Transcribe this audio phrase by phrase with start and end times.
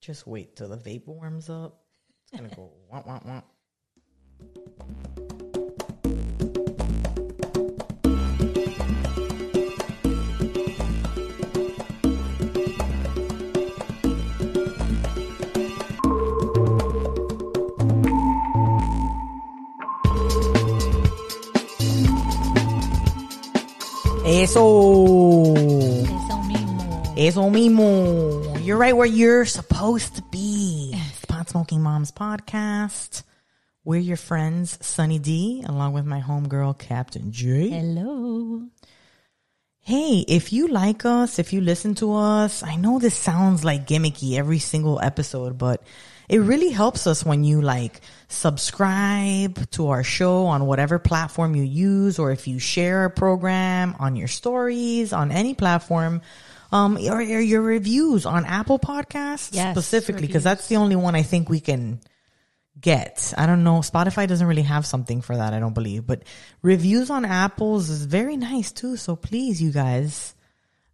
[0.00, 1.82] Just wait till the vape warms up.
[2.32, 3.42] It's gonna go wah wah wah.
[24.24, 25.52] Eso.
[26.06, 27.02] Eso mismo.
[27.16, 28.49] Eso mismo.
[28.62, 30.94] You're right where you're supposed to be.
[31.26, 33.22] Pot Smoking Moms podcast.
[33.84, 37.70] We're your friends, Sunny D, along with my homegirl, Captain J.
[37.70, 38.68] Hello.
[39.80, 43.86] Hey, if you like us, if you listen to us, I know this sounds like
[43.86, 45.82] gimmicky every single episode, but
[46.28, 51.62] it really helps us when you like subscribe to our show on whatever platform you
[51.62, 56.20] use, or if you share a program on your stories on any platform,
[56.72, 61.14] um, or, or your reviews on Apple Podcasts Yes, specifically, because that's the only one
[61.14, 62.00] I think we can
[62.80, 63.34] get.
[63.36, 63.80] I don't know.
[63.80, 66.06] Spotify doesn't really have something for that, I don't believe.
[66.06, 66.22] But
[66.62, 68.96] reviews on Apples is very nice too.
[68.96, 70.34] So please, you guys,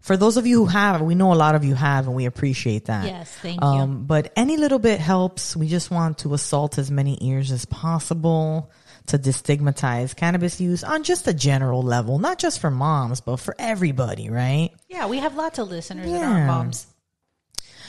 [0.01, 2.27] for those of you who have, we know a lot of you have, and we
[2.27, 3.07] appreciate that.
[3.07, 3.67] Yes, thank you.
[3.67, 5.57] Um, but any little bit helps.
[5.57, 8.71] We just want to assault as many ears as possible
[9.07, 13.55] to destigmatize cannabis use on just a general level, not just for moms, but for
[13.59, 14.71] everybody, right?
[14.89, 16.87] Yeah, we have lots of listeners that aren't moms.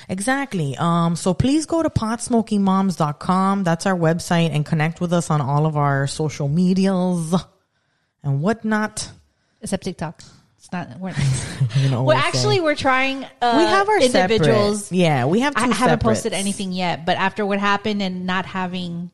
[0.10, 0.76] Exactly.
[0.78, 3.64] Um, so please go to potsmokingmoms.com.
[3.64, 7.34] That's our website and connect with us on all of our social medias
[8.24, 9.10] and whatnot.
[9.62, 10.22] Except TikTok.
[10.58, 11.00] It's not.
[11.00, 11.14] We're,
[11.78, 12.28] You know, well, we say.
[12.28, 13.26] actually, we're trying.
[13.42, 14.86] Uh, we have our individuals.
[14.86, 14.98] Separate.
[14.98, 16.04] Yeah, we have two I haven't separates.
[16.04, 19.12] posted anything yet, but after what happened and not having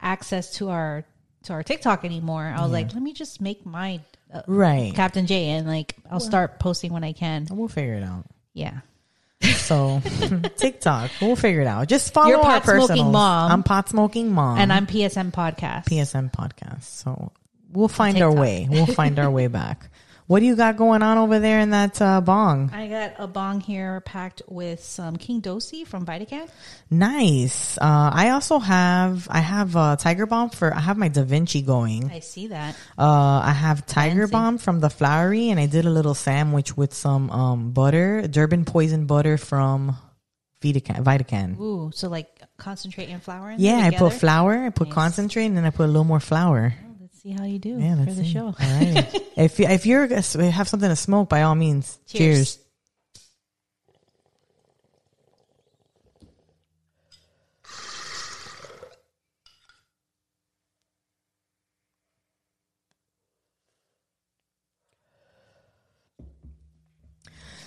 [0.00, 1.04] access to our
[1.44, 4.00] to our TikTok anymore, I was like, let me just make my
[4.32, 4.92] uh, Right.
[4.94, 7.46] Captain J and like I'll start posting when I can.
[7.50, 8.24] We'll figure it out.
[8.52, 8.80] Yeah.
[9.42, 10.00] So
[10.56, 11.88] TikTok, we'll figure it out.
[11.88, 13.12] Just follow You're our Pot Smoking.
[13.12, 13.52] Mom.
[13.52, 15.84] I'm pot smoking mom, And I'm PSM podcast.
[15.84, 16.84] PSM podcast.
[16.84, 17.32] So
[17.72, 18.66] we'll find our way.
[18.70, 19.90] We'll find our way back.
[20.26, 22.70] What do you got going on over there in that uh, bong?
[22.72, 26.48] I got a bong here packed with some King Dosi from VidaCann.
[26.90, 27.76] Nice.
[27.76, 31.60] Uh, I also have I have uh, Tiger Bomb for I have my Da Vinci
[31.60, 32.10] going.
[32.10, 32.74] I see that.
[32.96, 34.32] Uh, I have Tiger Fancy.
[34.32, 38.64] Bomb from the Flowery, and I did a little sandwich with some um, butter, Durban
[38.64, 39.94] poison butter from
[40.62, 41.04] VidaCann.
[41.04, 41.60] VidaCann.
[41.60, 44.94] Ooh, so like concentrate and flour in Yeah, I put flour, I put Nice.
[44.94, 46.72] concentrate, and then I put a little more flour.
[46.72, 46.93] Let's
[47.24, 48.46] see how you do Yeah, for the show.
[48.46, 49.22] All right.
[49.36, 52.56] if you, if you're have something to smoke, by all means, cheers.
[52.56, 52.58] Cheers.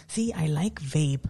[0.10, 1.30] See, I like vape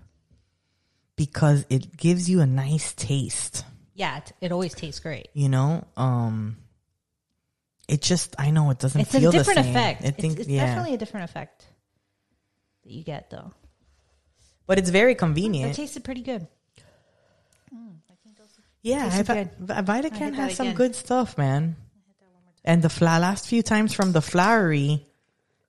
[1.16, 3.66] because it gives you a nice taste.
[3.96, 5.30] Yeah, it, it always tastes great.
[5.34, 6.58] You know, um,
[7.88, 9.76] it just I know it doesn't It's a different the same.
[9.76, 10.04] effect.
[10.06, 11.66] I think it's it's yeah, definitely a different effect
[12.84, 13.52] that you get though.
[14.66, 15.72] but it's very convenient.
[15.72, 16.48] It tasted pretty good.
[17.74, 17.96] Mm,
[18.82, 19.72] yeah, Tastes I've, good.
[19.72, 20.78] I VidaCann has some again.
[20.78, 21.76] good stuff, man.
[22.64, 25.06] And the fla- last few times from the Flowery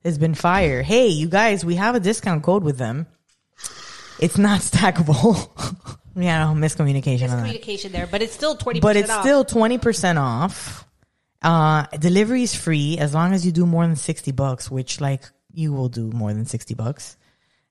[0.05, 0.83] has been fire.
[0.83, 3.07] Hey, you guys, we have a discount code with them.
[4.21, 5.49] It's not stackable.
[6.17, 7.89] yeah, no, miscommunication There's on that.
[7.93, 8.81] there, but it's still twenty.
[8.81, 9.23] But it's off.
[9.23, 10.88] still 20% off.
[11.43, 15.23] Uh, delivery is free as long as you do more than 60 bucks, which like
[15.53, 17.17] you will do more than 60 bucks.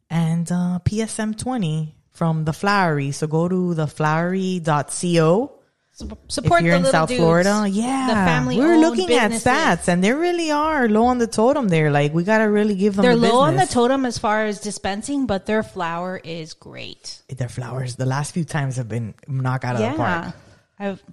[0.10, 3.12] And, uh, PSM 20 from the Flowery.
[3.12, 5.54] So go to theflowery.co
[5.92, 8.58] Sup- support if you're the in little South dudes, Florida, yeah, the family.
[8.60, 11.70] We're looking at stats, and they really are low on the totem.
[11.70, 13.02] There, like we gotta really give them.
[13.04, 17.24] They're the low on the totem as far as dispensing, but their flour is great.
[17.30, 20.32] Their flowers, the last few times have been knock out of the park, yeah,
[20.78, 21.04] I've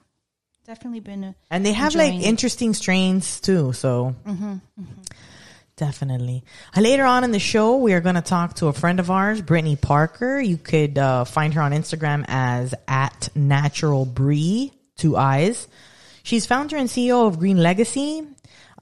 [0.66, 1.24] definitely been.
[1.24, 2.22] A, and they have like it.
[2.22, 3.72] interesting strains too.
[3.72, 4.56] So, Mm-hmm,
[5.76, 6.44] definitely.
[6.76, 9.10] Uh, Later on in the show, we are going to talk to a friend of
[9.10, 10.40] ours, Brittany Parker.
[10.40, 15.68] You could uh, find her on Instagram as at Natural Bree, two eyes.
[16.22, 18.26] She's founder and CEO of Green Legacy.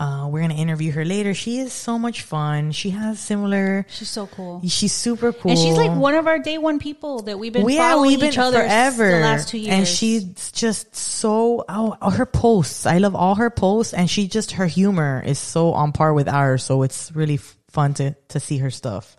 [0.02, 1.32] Uh, we're going to interview her later.
[1.32, 2.72] She is so much fun.
[2.72, 3.86] She has similar.
[3.88, 5.50] she's so cool, She's super cool.
[5.52, 8.18] and she's like one of our day one people that we've been We- yeah, we've
[8.18, 9.10] been each other forever.
[9.10, 9.74] the last two years.
[9.74, 12.84] And she's just so oh oh, her posts.
[12.84, 16.26] I love all her posts, and she just her humor is so on par with
[16.28, 16.64] ours.
[16.64, 17.38] So it's really
[17.70, 19.16] fun to to see her stuff.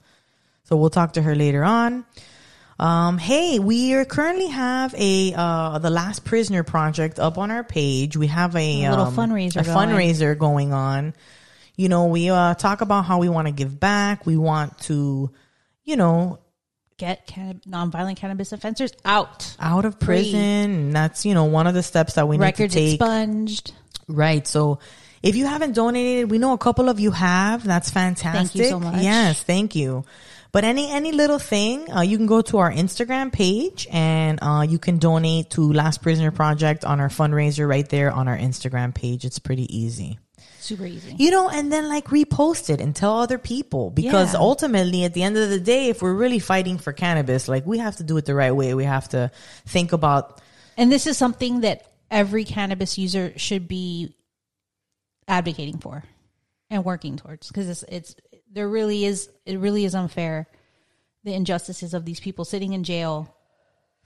[0.66, 2.04] So we'll talk to her later on.
[2.80, 7.64] Um, hey, we are currently have a uh the Last Prisoner project up on our
[7.64, 8.18] page.
[8.18, 9.78] We have a, A little um, fundraiser a going.
[9.90, 11.14] fundraiser going on.
[11.76, 14.26] You know, we uh talk about how we want to give back.
[14.26, 15.32] We want to,
[15.84, 16.40] you know,
[16.98, 19.56] get can- nonviolent cannabis offenders out.
[19.60, 20.40] Out of prison.
[20.40, 23.00] And that's, you know, one of the steps that we Records need to take.
[23.02, 23.74] expunged.
[24.08, 24.46] Right.
[24.48, 24.80] So
[25.22, 27.64] if you haven't donated, we know a couple of you have.
[27.64, 28.52] That's fantastic.
[28.52, 29.02] Thank you so much.
[29.02, 30.06] Yes, thank you.
[30.54, 34.62] But any any little thing, uh, you can go to our Instagram page and uh,
[34.62, 38.94] you can donate to Last Prisoner Project on our fundraiser right there on our Instagram
[38.94, 39.26] page.
[39.26, 40.20] It's pretty easy.
[40.60, 41.16] Super easy.
[41.18, 44.40] You know, and then like repost it and tell other people because Yeah.
[44.40, 47.80] ultimately at the end of the day, if we're really fighting for cannabis, like we
[47.80, 48.76] have to do it the right way.
[48.76, 49.32] We have to
[49.66, 50.40] think about
[50.78, 54.16] And this is something that every cannabis user should be
[55.28, 56.04] advocating for
[56.70, 58.16] and working towards because it's, it's
[58.54, 60.48] there really is it really is unfair
[61.24, 63.36] the injustices of these people sitting in jail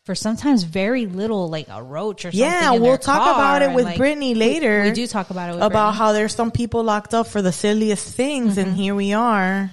[0.04, 3.84] for sometimes very little like a roach or something Yeah, we'll talk about it with
[3.84, 4.84] like, Brittany later.
[4.84, 5.98] we, do talk about it with about Brittany.
[5.98, 9.70] how there's some people locked up for the silliest things, and here we are.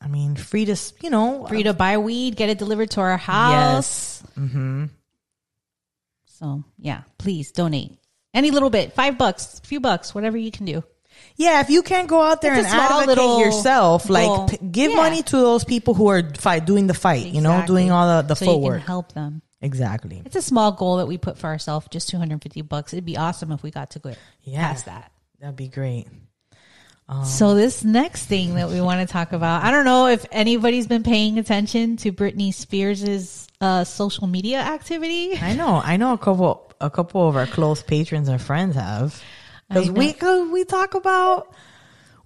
[0.00, 3.18] I mean, free to you know, free to buy weed get it delivered to our
[3.18, 4.86] house yes, mm-hmm.
[6.24, 7.98] so yeah please donate
[8.32, 10.82] any little bit five bucks few bucks whatever you can do
[11.36, 11.60] yeah.
[11.60, 14.96] If you can't go out there It's and advocate little yourself, like p- give Yeah.
[14.96, 17.26] money to those people who are fight doing the fight.
[17.26, 18.78] You know, doing all the, the so you footwork.
[18.80, 20.22] can help them Exactly.
[20.24, 22.92] It's a small goal that we put for ourselves, just 250 bucks.
[22.92, 24.60] It'd be awesome if we got to go Yeah.
[24.68, 25.10] past that.
[25.40, 26.06] That'd be great.
[27.24, 30.88] So this next thing that we want to talk about, I don't know if anybody's
[30.88, 35.38] been paying attention to Britney Spears' uh, social media activity.
[35.40, 35.80] I know.
[35.82, 36.64] I know a couple.
[36.78, 39.22] A couple of our close patrons and friends have
[39.68, 41.52] because we cause we talk about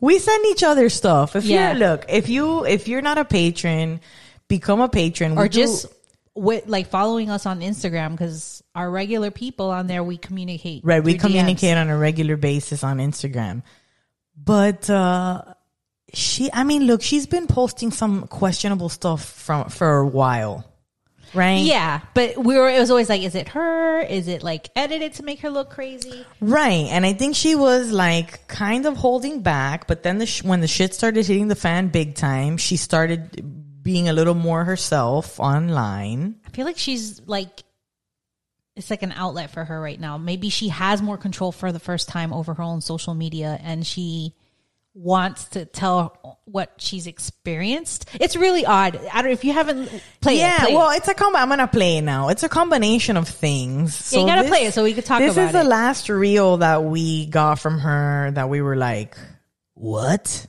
[0.00, 1.36] we send each other stuff.
[1.36, 1.70] If Yeah.
[1.72, 4.00] you're look, if you if you're not a patron,
[4.48, 5.86] become a patron or We do- just
[6.34, 10.82] with like following us on Instagram because our regular people on there we communicate.
[10.84, 11.02] right.
[11.02, 11.38] We through DMs.
[11.40, 13.62] communicate on a regular basis on Instagram,
[14.36, 15.42] but uh
[16.12, 16.50] she.
[16.52, 20.64] I mean, look, she's been posting some questionable stuff from for a while,
[21.34, 21.62] right?
[21.62, 22.68] Yeah, but we were.
[22.68, 24.00] It was always like, is it her?
[24.00, 26.24] Is it like edited to make her look crazy?
[26.40, 26.86] Right.
[26.90, 30.60] And I think she was like kind of holding back, but then the sh- when
[30.60, 35.40] the shit started hitting the fan big time, she started being a little more herself
[35.40, 36.36] online.
[36.46, 37.62] I feel like she's like
[38.76, 40.16] it's like an outlet for her right now.
[40.16, 43.86] Maybe she has more control for the first time over her own social media and
[43.86, 44.34] she
[44.94, 48.06] wants to tell what she's experienced.
[48.14, 49.00] It's really odd.
[49.12, 49.88] I don't if you haven't
[50.20, 50.66] played yeah, it.
[50.66, 50.98] play well, it.
[50.98, 51.38] it's a combo.
[51.38, 52.28] I'm gonna play it now.
[52.28, 54.12] It's a combination of things.
[54.12, 56.84] Yeah, you gotta play it so we could talk This is the last reel that
[56.84, 59.16] we got from her that we were like,
[59.74, 60.46] what?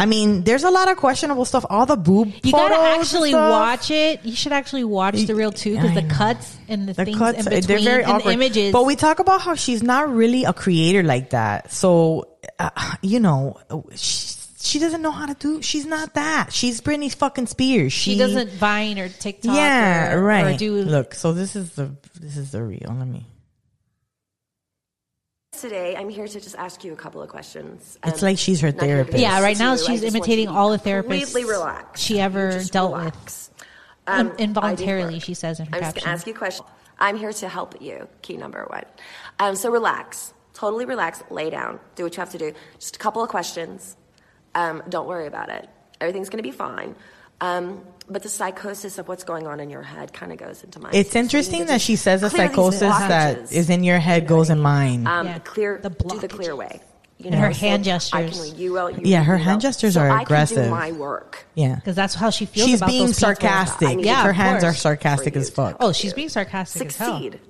[0.00, 1.66] I mean, there's a lot of questionable stuff.
[1.68, 2.32] All the boob.
[2.42, 4.24] you gotta actually watch it.
[4.24, 7.38] You should actually watch the real too because the cuts and the, the things cuts
[7.38, 8.72] in between they're very and awkward the images.
[8.72, 12.70] but we talk about how she's not really a creator like that so uh,
[13.02, 13.58] you know
[13.94, 18.16] she, she doesn't know how to do she's not that she's Britney fucking Spears she
[18.16, 19.54] doesn't Vine or TikTok.
[19.54, 23.08] yeah or, right Or do look so this is the this is the real let
[23.08, 23.26] me
[25.60, 27.98] Today, I'm here to just ask you a couple of questions.
[28.04, 30.70] it's Um, like she's her not to therapist Yeah, right now I she's imitating all
[30.70, 32.00] the therapists Completely relax.
[32.00, 33.00] she ever Just dealt with.
[33.02, 33.50] relax.
[34.08, 35.22] In- Um, involuntarily, I do work.
[35.24, 36.64] she says in her I'm just gonna ask you a question.
[36.98, 38.08] I'm here to help you.
[38.22, 38.84] Key number one.
[39.38, 40.32] Um, so relax.
[40.54, 41.22] Totally relax.
[41.28, 41.78] Lay down.
[41.94, 42.52] Do what you have to do.
[42.78, 43.96] Just a couple of questions.
[44.54, 45.68] Um, don't worry about it.
[46.00, 46.96] Everything's gonna be fine.
[47.42, 50.80] Um, but the psychosis of what's going on in your head kind of goes into
[50.80, 50.90] mine.
[50.94, 53.84] it's So you need interesting that she says the clear these psychosis that is in
[53.84, 55.38] your head goes in mine Um, Yeah.
[55.38, 56.80] clear The do the clear way.
[57.18, 58.50] You And her so hand I gestures.
[58.50, 60.64] can you well, you Yeah, her me hand gestures so are I can aggressive.
[60.64, 61.46] do my work.
[61.54, 62.66] yeah because that's how she feels.
[62.68, 65.92] she's about being those sarcastic I need Yeah, her hands are sarcastic as fuck Oh,
[65.92, 66.88] she's being sarcastic.
[66.88, 67.14] As hell.
[67.20, 67.40] Succeed.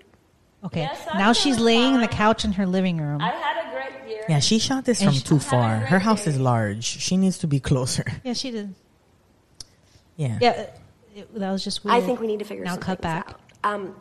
[0.63, 3.21] Okay, Yes, now she's laying on the couch in her living room.
[3.23, 4.25] I had a great year.
[4.29, 5.77] Yeah, she shot this And from she- too far.
[5.79, 6.33] Her house day.
[6.33, 6.85] is large.
[6.85, 8.05] She needs to be closer.
[8.25, 8.75] yeah, she did.
[10.21, 10.39] Yeah.
[10.41, 10.81] Yeah, it-
[11.17, 11.97] it- that was just weird.
[11.97, 12.89] I think we need to figure something out.
[12.89, 13.41] now some cut things back.
[13.65, 13.75] out.
[13.75, 13.97] Um,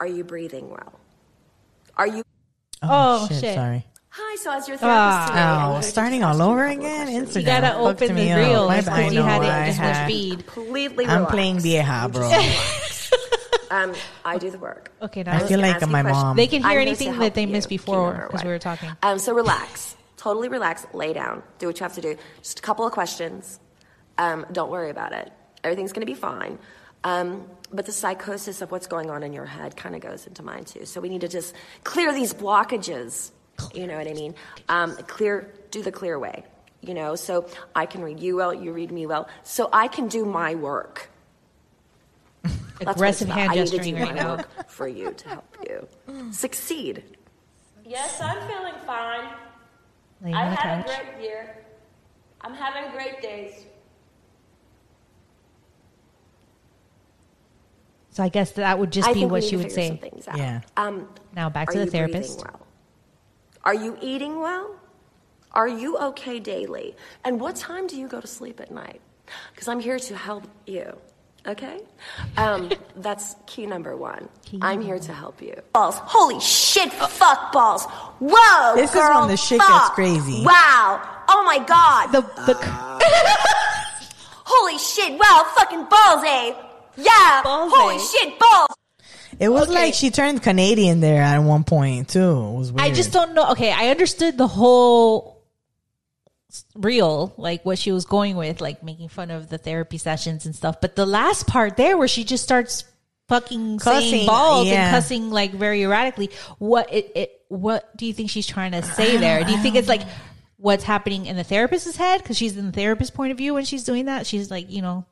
[0.00, 0.92] are you breathing well?
[1.96, 2.22] Are you?
[2.82, 3.54] Oh, shit, shit.
[3.54, 3.84] Sorry.
[4.10, 4.36] Hi.
[4.36, 6.80] So as your therapist today, Oh, starting all ask you a over again.
[7.06, 7.28] questions.
[7.30, 7.40] Instagram.
[7.40, 8.38] You gotta open the up.
[8.38, 9.12] reel My because bad.
[9.12, 10.46] you I had it I just had- with feed.
[10.46, 11.04] Completely.
[11.06, 11.32] I'm relax.
[11.32, 12.30] playing vieja, bro.
[13.68, 13.94] Um,
[14.24, 14.92] I do the work.
[15.02, 16.22] Okay, now I let's- feel like my questions.
[16.22, 16.36] mom.
[16.36, 18.90] They can hear I'm anything that they missed before number because we were talking.
[19.02, 19.96] Um, so relax.
[20.16, 20.86] Totally relax.
[20.92, 21.42] Lay down.
[21.58, 22.16] Do what you have to do.
[22.42, 23.58] Just a couple of questions.
[24.18, 25.32] Um, don't worry about it.
[25.66, 26.58] Everything's going to be fine.
[27.02, 30.42] Um, but the psychosis of what's going on in your head kind of goes into
[30.44, 30.86] mine too.
[30.86, 33.32] So we need to just clear these blockages.
[33.74, 34.34] You know what I mean?
[34.68, 35.52] Um, clear.
[35.72, 36.44] Do the clear way.
[36.82, 40.06] You know, so I can read you well, you read me well, so I can
[40.06, 41.10] do my work.
[42.42, 43.38] That's what Aggressive about.
[43.38, 44.36] hand I need to do right my now.
[44.36, 45.88] work for you to help you
[46.30, 47.02] succeed.
[47.84, 49.28] Yes, I'm feeling fine.
[50.22, 51.64] Laying I had a great year.
[52.42, 53.64] I'm having great days.
[58.16, 59.88] So I guess that would just I be what she would say.
[59.88, 60.38] some things out.
[60.38, 60.62] Yeah.
[60.78, 62.42] Um, Now back to the therapist.
[62.42, 62.60] well?
[63.62, 64.74] Are you eating well?
[65.52, 66.96] Are you okay daily?
[67.24, 69.02] And what time do you go to sleep at night?
[69.52, 70.96] Because I'm here to help you.
[71.46, 71.80] Okay?
[72.38, 74.30] Um, that's key number one.
[74.62, 75.54] I'm here to help you.
[75.74, 75.96] Balls.
[75.98, 77.84] Holy shit, fuck balls.
[78.18, 79.68] Whoa, This is girl, when the shit fuck.
[79.68, 80.42] gets crazy.
[80.42, 81.02] Wow.
[81.28, 82.12] Oh my god.
[82.12, 82.54] The the
[84.48, 86.54] Holy shit, wow, fucking balls, eh?
[86.96, 87.40] Yeah.
[87.44, 87.98] Balls, Holy eh?
[87.98, 88.68] shit, balls.
[89.38, 89.72] It was Okay.
[89.74, 92.20] like she turned Canadian there at one point too.
[92.20, 92.90] It was weird.
[92.90, 93.50] I just don't know.
[93.50, 95.42] Okay, I understood the whole
[96.74, 100.54] real, like what she was going with, like making fun of the therapy sessions and
[100.54, 100.80] stuff.
[100.80, 102.84] But the last part there, where she just starts
[103.28, 104.86] fucking saying Cussing, balls yeah.
[104.86, 108.82] and cussing like very erratically, what it, it what do you think she's trying to
[108.82, 109.44] say there?
[109.44, 110.02] Do you think it's like
[110.56, 113.64] what's happening in the therapist's head because she's in the therapist's point of view when
[113.66, 114.26] she's doing that?
[114.26, 115.04] She's like, you know,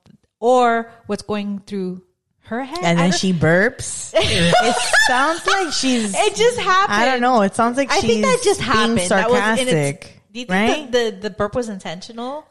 [0.45, 2.03] or what's going through
[2.43, 2.81] her head?
[2.83, 4.13] And then she burps.
[4.17, 6.15] it sounds like she's.
[6.15, 6.93] It just happened.
[6.95, 7.41] I don't know.
[7.41, 8.97] It sounds like I think that just happened.
[8.97, 10.67] being That was- sarcastic, do you right?
[10.69, 12.47] think the, the the burp was intentional?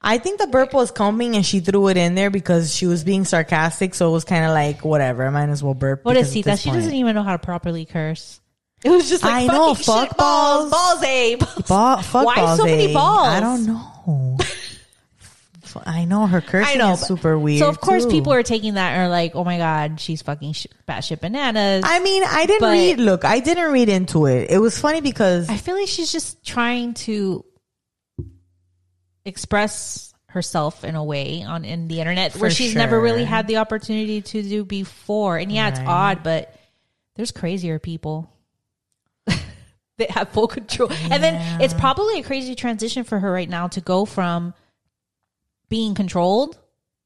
[0.00, 3.02] I think the burp was coming and she threw it in there because she was
[3.02, 3.94] being sarcastic.
[3.94, 5.26] So it was kind of like whatever.
[5.26, 6.04] I might as well burp.
[6.04, 7.84] What is because is at see that she point- doesn't even know how to properly
[7.86, 8.40] curse.
[8.84, 10.70] It was just like I know, fuck balls.
[10.70, 10.70] balls, balls.
[10.70, 11.38] balls, Abe.
[11.40, 13.28] Ba- fuck Why balls, so many balls?
[13.28, 14.38] I don't know.
[15.84, 17.60] I know her cursing I know, is super weird.
[17.60, 18.10] So of course too.
[18.10, 21.84] people are taking that and are like, "Oh my god, she's fucking sh- batshit bananas."
[21.86, 22.98] I mean, I didn't But- read.
[22.98, 24.50] Look, I didn't read into it.
[24.50, 27.44] It was funny because I feel like she's just trying to
[29.24, 33.58] express herself in a way on in the internet where she's never really had the
[33.58, 35.38] opportunity to do before.
[35.38, 36.54] And yeah, it's odd, but
[37.14, 38.28] there's crazier people
[39.26, 40.90] that have full control.
[40.92, 44.54] And then it's probably a crazy transition for her right now to go from
[45.68, 46.58] being controlled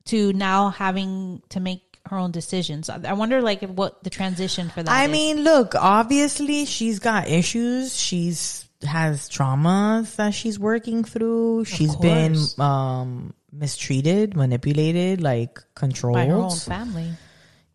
[0.06, 2.88] to now having to make her own decisions.
[2.88, 5.10] I wonder like what the transition for that I is.
[5.10, 7.94] mean, look, obviously she's got issues.
[7.98, 11.64] She's has traumas that she's working through.
[11.66, 16.14] She's been um mistreated, manipulated, like controlled.
[16.16, 17.10] by her own family.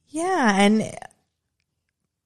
[0.07, 0.91] Yeah, and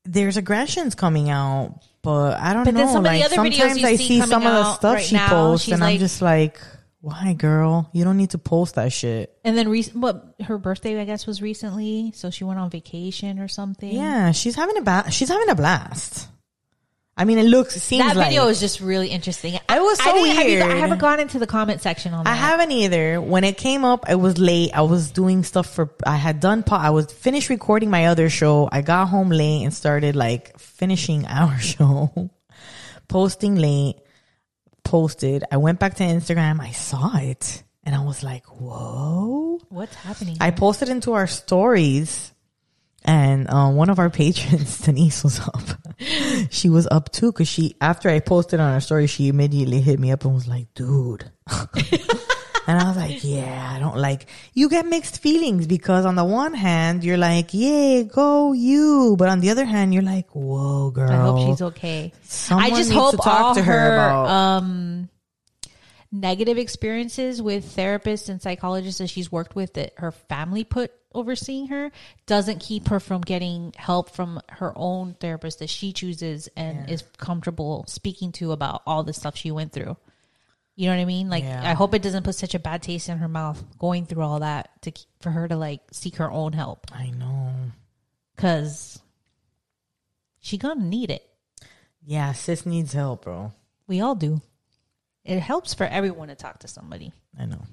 [0.06, 2.80] there's aggressions coming out, but I don't But know.
[2.82, 5.16] then some of the like sometimes I see see some of the stuff right she
[5.16, 6.60] now, posts, and I'm just like,
[7.08, 7.90] why, girl?
[7.94, 9.34] You don't need to post that shit.
[9.46, 13.40] And then rec- what her birthday I guess was recently, so she went on vacation
[13.40, 13.90] or something.
[13.92, 16.28] Yeah, she's having a ba- she's having a blast.
[17.20, 19.58] I mean, it looks it seems like That like video is just really interesting.
[19.68, 22.26] I was so I, didn't- have you- I haven't gone into the comment section on
[22.26, 22.30] that.
[22.30, 23.20] I haven't either.
[23.22, 24.72] When it came up, it was late.
[24.76, 25.90] I was doing stuff for.
[26.06, 26.62] I had done.
[26.62, 28.68] Po- I was finished recording my other show.
[28.72, 32.30] I got home late and started like finishing our show,
[33.08, 33.96] posting late.
[34.88, 35.44] Posted.
[35.52, 36.62] I went back to Instagram.
[36.62, 40.38] I saw it, and I was like, "Whoa!" What's happening?
[40.40, 42.34] I posted into our stories,
[43.04, 45.62] and um, one of our patrons, Denise, was up.
[46.50, 50.00] she was up too because she after I posted on our story, she immediately hit
[50.00, 51.30] me up and was like, "Dude."
[52.68, 56.26] And I was like, yeah, I don't like, you get mixed feelings because on the
[56.26, 59.16] one hand, you're like, yay, go you.
[59.18, 61.10] But on the other hand, you're like, whoa, girl.
[61.10, 62.12] I hope she's okay.
[62.52, 65.10] I just hope to talk all to her her about- um,
[66.12, 71.68] negative experiences with therapists and psychologists that she's worked with that her family put overseeing
[71.68, 71.92] her
[72.26, 77.04] doesn't keep her from getting help from her own therapist that she chooses and is
[77.18, 79.98] comfortable speaking to about all the stuff she went through.
[80.78, 81.28] You know what I mean?
[81.28, 81.70] Like, Yeah.
[81.70, 84.40] I hope it doesn't put such a bad taste in her mouth going through all
[84.42, 87.52] that to keep, for her to like seek her own help I know.
[88.36, 89.00] because
[90.40, 91.28] she gonna need it.
[92.06, 93.52] Yeah, sis needs help, bro.
[93.88, 94.40] We all do.
[95.26, 97.12] It helps for everyone to talk to somebody.
[97.38, 97.64] I know.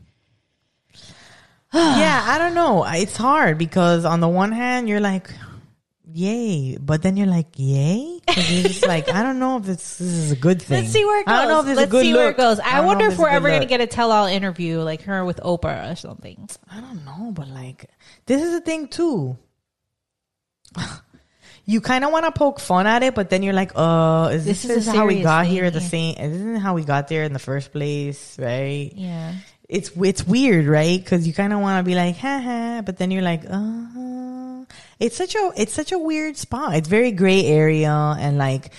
[1.74, 2.84] yeah, I don't know.
[2.84, 5.28] It's hard because on the one hand, you're like,
[6.14, 6.76] yay.
[6.78, 8.20] But then you're like, yay?
[8.28, 10.82] you're just like, I don't know if this, this is a good thing.
[10.82, 11.34] Let's see where it goes.
[11.34, 12.60] I don't know if this Let's is a good see where it goes.
[12.60, 15.24] I, don't wonder this if we're ever going to get a tell-all interview like her
[15.24, 16.48] with Oprah or something.
[16.70, 17.90] I don't know, but like,
[18.26, 19.36] this is the thing too.
[21.66, 24.44] you kind of want to poke fun at it, but then you're like, uh, is
[24.44, 25.70] this, This is how we got thing, here?
[25.70, 25.88] The yeah.
[25.88, 28.92] same, isn't how we got there in the first place, right?
[28.94, 29.34] Yeah.
[29.66, 31.02] It's it's weird, right?
[31.02, 33.86] Because you kind of want to be like, ha ha, but then you're like, uh,
[34.98, 36.74] it's such a it's such a weird spot.
[36.74, 38.72] It's very gray area, and like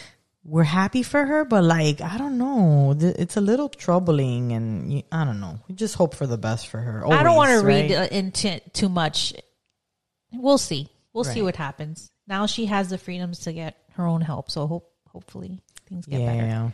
[0.44, 5.26] we're happy for her, but like I don't know, it's a little troubling, and I
[5.26, 5.60] don't know.
[5.68, 7.06] We just hope for the best for her.
[7.06, 8.12] I don't want to always, read right?
[8.12, 9.34] into too much.
[10.32, 10.90] We'll see.
[11.14, 12.12] We'll see what happens.
[12.28, 16.26] Now she has the freedoms to get her own help, so hope hopefully things get
[16.26, 16.46] better.
[16.46, 16.70] Yeah.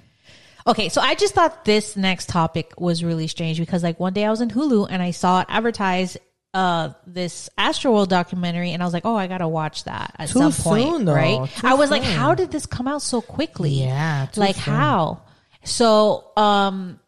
[0.67, 4.25] Okay, so I just thought this next topic was really strange because like one day
[4.25, 6.17] I was in Hulu and I saw it advertised
[6.53, 10.29] uh this Astroworld documentary and I was like, "Oh, I got to watch that at
[10.29, 11.13] Too some point." soon, though.
[11.13, 11.50] right?
[11.50, 14.63] Too I was like, "How did this come out so quickly?" Yeah, Like soon.
[14.74, 15.22] how?
[15.63, 17.00] So, um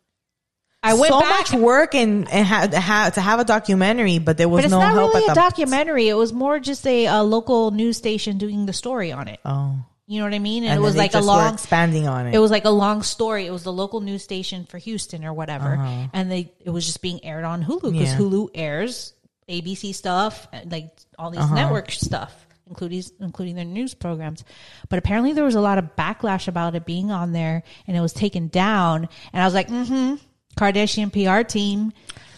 [0.86, 4.20] I went so back much work and, and ha- to have to have a documentary,
[4.20, 6.10] but there was but it's no not help really at a the documentary.
[6.10, 9.40] It was more just a, a local news station doing the story on it.
[9.46, 10.64] Oh, You know what I mean?
[10.64, 12.36] And, and it was like a long expanding on it.
[12.36, 13.46] it was like a long story.
[13.46, 16.08] It was the local news station for Houston or whatever, Uh-huh.
[16.12, 18.18] and they it was just being aired on Hulu because Yeah.
[18.18, 19.14] Hulu airs
[19.50, 21.56] ABC stuff, like all these Uh-huh.
[21.56, 24.44] network stuff, including including their news programs.
[24.90, 28.02] But apparently, there was a lot of backlash about it being on there, and it
[28.02, 29.08] was taken down.
[29.34, 30.16] And I was like, mm-hmm,
[30.58, 31.94] Kardashian PR team.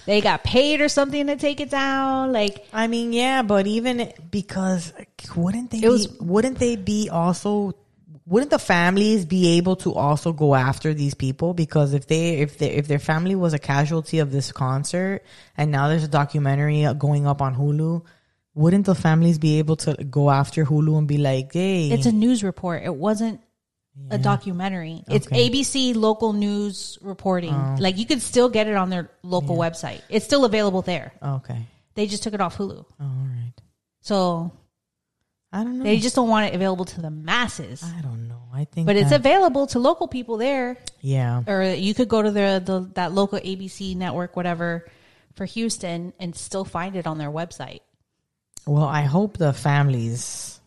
[0.05, 2.31] They got paid or something to take it down.
[2.31, 4.93] Like, I mean, yeah, but even because
[5.35, 5.79] wouldn't they?
[5.79, 7.73] It was- be, wouldn't they be also?
[8.27, 11.53] Wouldn't the families be able to also go after these people?
[11.53, 15.23] Because if they, if they, if their family was a casualty of this concert,
[15.55, 18.03] and now there's a documentary going up on Hulu,
[18.55, 22.11] wouldn't the families be able to go after Hulu and be like, "Hey, it's a
[22.11, 22.81] news report.
[22.83, 23.41] It wasn't
[24.09, 25.03] a documentary.
[25.07, 25.47] It's Okay.
[25.49, 27.53] ABC local news reporting.
[27.53, 27.75] Oh.
[27.79, 30.01] Like you could still get it on their local website.
[30.09, 31.13] It's still available there.
[31.21, 32.85] okay, They just took it off Hulu.
[32.99, 33.53] Oh, all right."
[34.01, 34.51] So
[35.53, 35.83] I don't know.
[35.85, 37.81] they just don't want it available to the masses.
[37.83, 38.41] I don't know.
[38.53, 40.77] I think, But it's available to local people there.
[41.01, 41.43] yeah.
[41.47, 44.85] Or you could go to the, the that local ABC network, whatever,
[45.35, 47.81] for Houston and still find it on their website.
[48.65, 50.59] Well, I hope the families.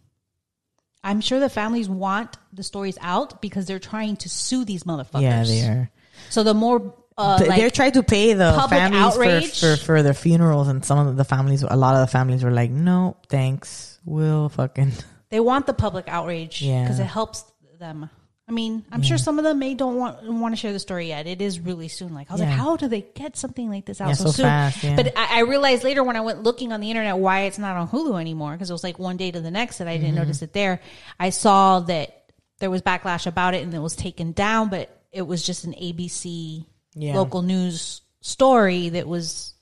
[1.03, 5.23] I'm sure the families want the stories out because they're trying to sue these motherfuckers.
[5.23, 5.91] Yeah, they are.
[6.31, 9.15] So the more uh, like, they're trying to pay the families
[9.61, 12.45] for, for for their funerals, and some of the families, a lot of the families
[12.45, 14.93] were like, "No, thanks, we'll fucking."
[15.31, 16.83] They want the public outrage Yeah.
[16.85, 17.45] because it helps
[17.79, 18.09] them.
[18.49, 21.09] I mean, I'm sure some of them may don't want want to share the story
[21.09, 21.27] yet.
[21.27, 22.15] It is really soon.
[22.15, 24.31] Like I was like, how do they get something like this out Yeah, so, so
[24.31, 24.45] soon?
[24.47, 24.97] fast, yeah.
[24.97, 27.77] But I, I realized later when I went looking on the internet why it's not
[27.77, 30.13] on Hulu anymore because it was like one day to the next that I didn't
[30.15, 30.19] Mm-hmm.
[30.21, 30.81] notice it there.
[31.21, 35.27] I saw that there was backlash about it and it was taken down, but it
[35.27, 37.17] was just an ABC Yeah.
[37.17, 39.53] local news story that was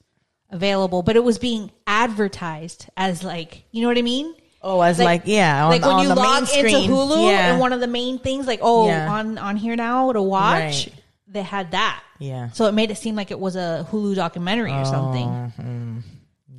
[0.50, 4.34] available, but it was being advertised as like, you know what I mean?
[4.62, 6.90] Oh, as like, yeah, on, like when you log into screen.
[6.90, 9.08] Hulu yeah, and one of the main things like oh Yeah.
[9.12, 10.94] on on here now to watch Right.
[11.28, 14.72] they had that yeah, so it made it seem like it was a Hulu documentary
[14.72, 15.98] or something mm-hmm.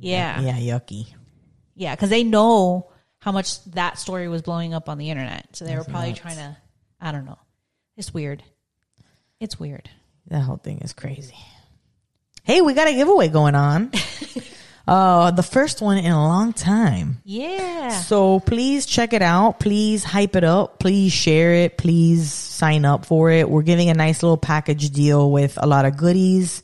[0.00, 1.12] yeah yeah, yucky.
[1.74, 5.64] yeah because they know how much that story was blowing up on the internet so
[5.66, 6.56] they were probably trying to
[7.00, 7.38] I don't know
[7.96, 8.42] it's weird
[9.40, 9.90] it's weird
[10.28, 11.34] That whole thing is crazy.
[12.48, 13.92] Hey, we got a giveaway going on.
[14.88, 17.18] uh, the first one in a long time.
[17.22, 19.60] yeah So please check it out.
[19.60, 20.78] Please hype it up.
[20.78, 21.76] Please share it.
[21.76, 23.50] Please sign up for it.
[23.50, 26.62] We're giving a nice little package deal with a lot of goodies.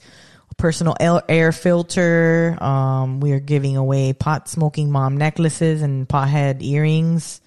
[0.57, 0.97] Personal
[1.29, 2.57] air, filter.
[2.63, 7.43] Um, we are giving away pot smoking mom necklaces and pothead earrings.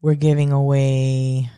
[0.00, 1.48] We're giving away.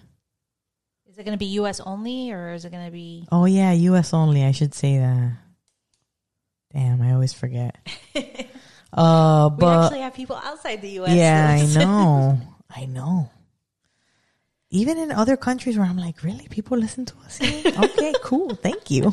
[1.09, 1.81] is it going to be U.S.
[1.81, 4.13] only or is it going to be Oh yeah, U.S.
[4.13, 4.45] only.
[4.45, 5.39] I should say that.
[6.75, 7.77] Damn, I always forget.
[8.97, 11.11] Uh, we but actually have people outside the U.S.
[11.17, 12.39] Yeah, I know.
[12.71, 13.29] I know.
[14.71, 17.73] Even in other countries where I'm like, really, people listen to us here?
[17.83, 18.55] Okay, cool.
[18.55, 19.13] Thank you.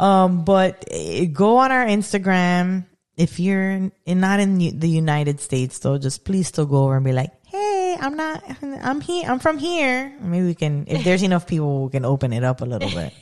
[0.00, 2.86] um, but eh, go on our Instagram.
[3.16, 6.96] If you're in, not in U- the United States, though, just please still go over
[6.96, 8.42] and be like, "Hey, I'm not.
[8.82, 9.30] I'm here.
[9.30, 12.62] I'm from here." Maybe we can, if there's enough people, we can open it up
[12.62, 13.12] a little bit.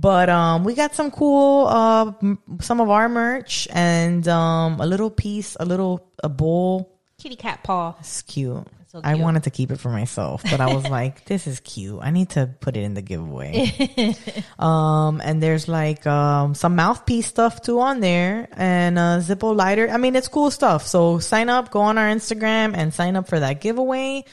[0.00, 2.12] But um, we got some cool, uh,
[2.60, 6.94] some of our merch and um, a little piece, a little a bowl.
[7.20, 8.64] kitty cat paw It's cute.
[8.86, 11.98] so I wanted to keep it for myself, but I was like, this is cute.
[12.00, 14.14] I need to put it in the giveaway.
[14.58, 19.88] um, and there's like um some mouthpiece stuff too on there and a Zippo lighter.
[19.90, 20.86] I mean, it's cool stuff.
[20.86, 24.24] So sign up, go on our Instagram and sign up for that giveaway.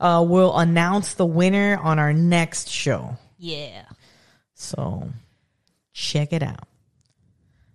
[0.00, 3.16] Uh, we'll announce the winner on our next show.
[3.38, 3.84] yeah
[4.54, 5.08] So
[5.92, 6.68] check it out.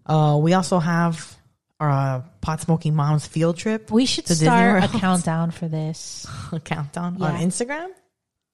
[0.06, 1.36] Uh, we also have
[1.80, 6.28] our uh, pot smoking moms field trip we should start a countdown for this
[6.66, 7.90] countdown on Instagram.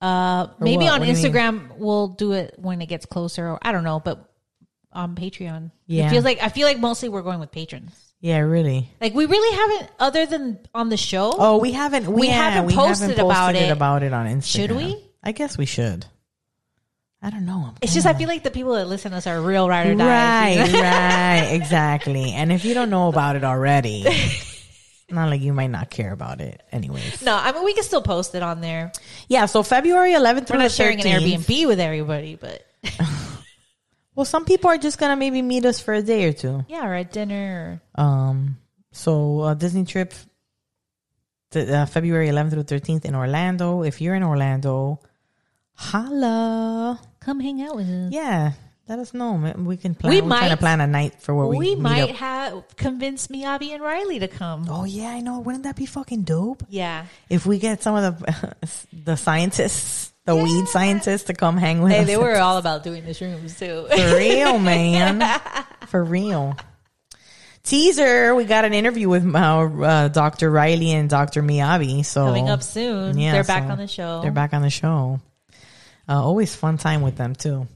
[0.01, 1.11] Uh, maybe on What do?
[1.13, 3.47] Instagram we'll do it when it gets closer.
[3.47, 4.29] Or I don't know, but
[4.91, 6.07] on Patreon, Yeah.
[6.07, 7.99] it feels like I feel like mostly we're going with patrons.
[8.19, 8.89] Yeah, really.
[9.01, 11.33] Like we really haven't, other than on the show.
[11.37, 12.07] Oh, we haven't.
[12.07, 13.71] We yeah, haven't we posted haven't about posted it.
[13.71, 14.45] about it on Instagram.
[14.45, 15.03] Should we?
[15.23, 16.05] I guess we should.
[17.25, 17.65] I don't know.
[17.69, 19.87] I'm it's just I feel like the people that listen to us are real ride
[19.87, 20.57] or die.
[20.59, 22.33] right, right, exactly.
[22.33, 24.05] And if you don't know about it already,
[25.09, 27.23] not like you might not care about it, anyways.
[27.23, 28.91] No, I mean we can still post it on there.
[29.27, 29.47] Yeah.
[29.47, 32.63] So February 11th We're through not the sharing an Airbnb with everybody, but
[34.15, 36.63] Well, some people are just gonna maybe meet us for a day or two.
[36.69, 37.81] Yeah, or at dinner.
[37.95, 38.57] Um,
[38.91, 40.13] so uh, Disney trip,
[41.51, 43.83] th- uh, February 11th through 13th in Orlando.
[43.83, 45.01] If you're in Orlando,
[45.73, 46.99] holla.
[47.25, 48.11] Come hang out with us.
[48.13, 48.51] Yeah,
[48.87, 49.33] let us know.
[49.57, 50.13] We can plan.
[50.13, 52.15] We We are trying to plan a night for where we, we might up.
[52.17, 54.67] have convinced Miyabi and Riley to come.
[54.69, 55.39] Oh yeah, I know.
[55.39, 56.63] Wouldn't that be fucking dope?
[56.69, 57.05] Yeah.
[57.29, 58.55] If we get some of the
[59.05, 62.07] the scientists, the weed scientists, to come hang with Hey, us.
[62.07, 63.87] they were all about doing the shrooms too.
[63.89, 65.39] For real, man.
[65.87, 66.55] For real.
[67.63, 70.51] Teaser, we got an interview with our, uh, Dr.
[70.51, 71.41] Riley and Dr.
[71.41, 72.05] Miyabi.
[72.05, 73.17] So Coming up soon.
[73.17, 74.21] Yeah, They're back so on the show.
[74.21, 75.19] They're back on the show.
[76.07, 77.67] Uh, always fun time with them too.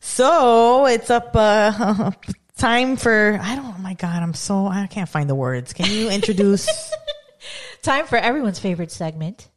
[0.00, 2.10] So it's up uh,
[2.56, 3.74] time for I don't.
[3.74, 5.72] Oh my God, I'm so I can't find the words.
[5.72, 6.68] Can you introduce?
[7.82, 9.48] Time for everyone's favorite segment.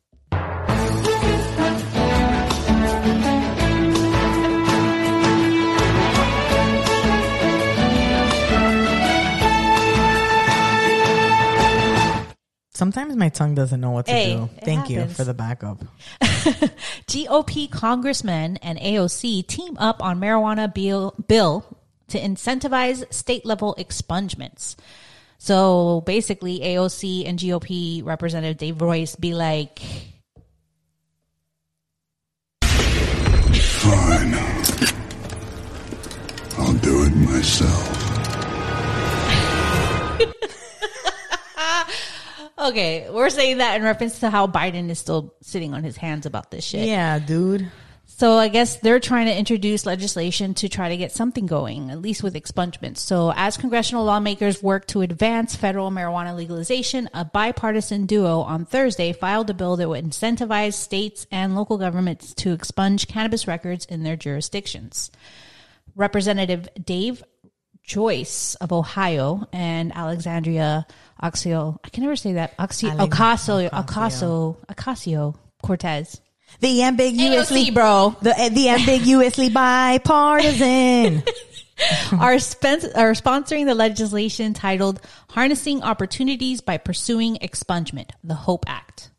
[12.75, 14.49] Sometimes my tongue doesn't know what to Hey, do.
[14.57, 15.85] it Thank you for the backup.
[17.07, 21.65] GOP congressmen and AOC team up on marijuana bill, bill
[22.09, 24.75] to incentivize state level expungements.
[25.37, 29.79] So basically, AOC and GOP Representative Dave Joyce be like,
[32.61, 34.33] Fine.
[36.57, 38.01] I'll do it myself.
[42.57, 46.25] okay, we're saying that in reference to how Biden is still sitting on his hands
[46.25, 46.87] about this shit.
[46.87, 47.71] Yeah, dude.
[48.07, 52.01] So I guess they're trying to introduce legislation to try to get something going, at
[52.01, 52.99] least with expungements.
[52.99, 59.11] So as congressional lawmakers work to advance federal marijuana legalization, a bipartisan duo on Thursday
[59.11, 64.03] filed a bill that would incentivize states and local governments to expunge cannabis records in
[64.03, 65.11] their jurisdictions.
[65.95, 67.21] Representative Dave
[67.83, 70.87] Joyce of Ohio and Alexandria
[71.21, 73.85] Oxio, I can never say that, Oxio, Alex- Ocasio, Ocasio.
[73.85, 76.21] Ocasio, Ocasio Cortez.
[76.59, 78.15] The ambiguously, AOC, bro.
[78.21, 81.23] The eh, the ambiguously bipartisan.
[82.19, 89.09] are, spent, are sponsoring the legislation titled Harnessing Opportunities by Pursuing Expungement, the HOPE Act.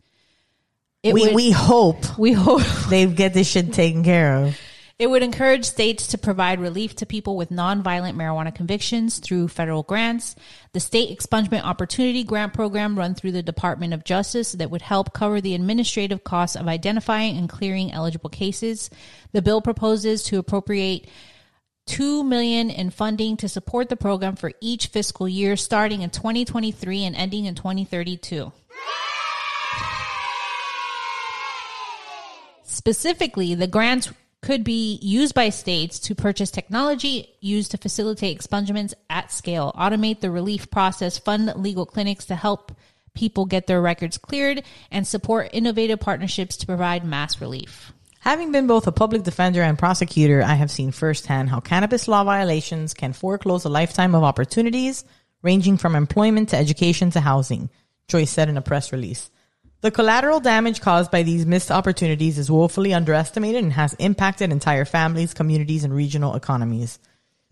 [1.02, 4.59] It we would, we hope we hope they get this shit taken care of.
[4.98, 9.82] It would encourage states to provide relief to people with nonviolent marijuana convictions through federal
[9.82, 10.35] grants.
[10.72, 15.12] The State Expungement Opportunity Grant Program run through the Department of Justice that would help
[15.12, 18.88] cover the administrative costs of identifying and clearing eligible cases.
[19.32, 21.11] The bill proposes to appropriate
[21.88, 27.04] 2 million in funding to support the program for each fiscal year starting in 2023
[27.04, 28.50] and ending in 2032.
[32.64, 34.11] Specifically, the grants
[34.46, 40.20] could be used by states to purchase technology used to facilitate expungements at scale, automate
[40.20, 42.70] the relief process, fund legal clinics to help
[43.12, 47.92] people get their records cleared, and support innovative partnerships to provide mass relief.
[48.20, 52.22] Having been both a public defender and prosecutor, I have seen firsthand how cannabis law
[52.22, 55.04] violations can foreclose a lifetime of opportunities
[55.42, 57.68] ranging from employment to education to housing,
[58.06, 59.28] Joyce said in a press release.
[59.82, 64.84] The collateral damage caused by these missed opportunities is woefully underestimated and has impacted entire
[64.84, 66.98] families, communities, and regional economies.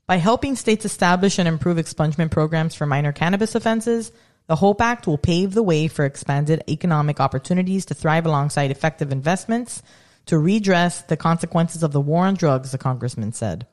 [0.07, 4.11] By helping states establish and improve expungement programs for minor cannabis offenses,
[4.47, 9.13] the HOPE Act will pave the way for expanded economic opportunities to thrive alongside effective
[9.13, 9.83] investments
[10.27, 13.67] to redress the consequences of the war on drugs, the congressman said.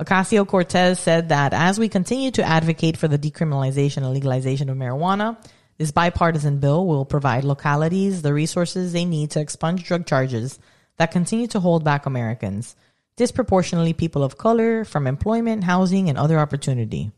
[0.00, 4.76] Ocasio Cortez said that as we continue to advocate for the decriminalization and legalization of
[4.76, 5.36] marijuana,
[5.78, 10.58] this bipartisan bill will provide localities the resources they need to expunge drug charges
[10.96, 12.74] that continue to hold back Americans,
[13.16, 17.12] disproportionately people of color, from employment, housing, and other opportunity.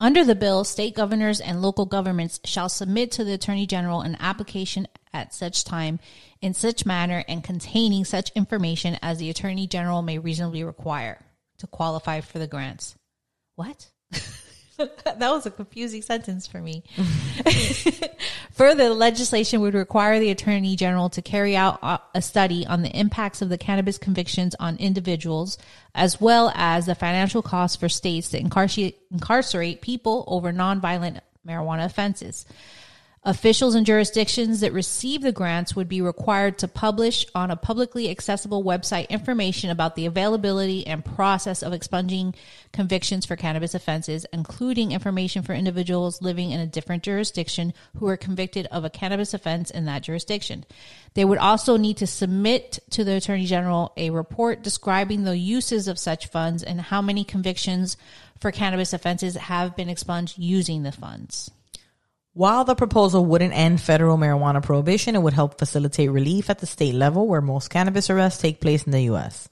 [0.00, 4.16] Under the bill, state governors and local governments shall submit to the Attorney General an
[4.20, 5.98] application at such time,
[6.40, 11.18] in such manner, and containing such information as the Attorney General may reasonably require
[11.58, 12.94] to qualify for the grants.
[13.56, 13.90] What?
[15.04, 16.84] that was a confusing sentence for me.
[18.52, 22.96] Further, the legislation would require the Attorney General to carry out a- study on the
[22.96, 25.58] impacts of the cannabis convictions on individuals,
[25.94, 31.84] as well as the financial costs for states to incarcerate, incarcerate people over nonviolent marijuana
[31.84, 32.46] offenses.
[33.28, 38.08] Officials and jurisdictions that receive the grants would be required to publish on a publicly
[38.08, 42.34] accessible website information about the availability and process of expunging
[42.72, 48.16] convictions for cannabis offenses, including information for individuals living in a different jurisdiction who are
[48.16, 50.64] convicted of a cannabis offense in that jurisdiction.
[51.12, 55.86] They would also need to submit to the Attorney General a report describing the uses
[55.86, 57.98] of such funds and how many convictions
[58.40, 61.50] for cannabis offenses have been expunged using the funds.
[62.38, 66.66] While the proposal wouldn't end federal marijuana prohibition, it would help facilitate relief at the
[66.66, 69.48] state level where most cannabis arrests take place in the U.S.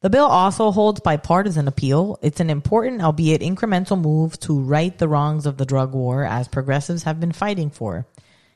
[0.00, 2.18] The bill also holds bipartisan appeal.
[2.20, 6.48] It's an important, albeit incremental move to right the wrongs of the drug war as
[6.48, 8.04] progressives have been fighting for.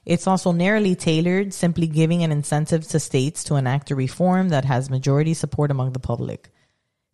[0.05, 4.65] It's also narrowly tailored, simply giving an incentive to states to enact a reform that
[4.65, 6.52] has majority support among the public.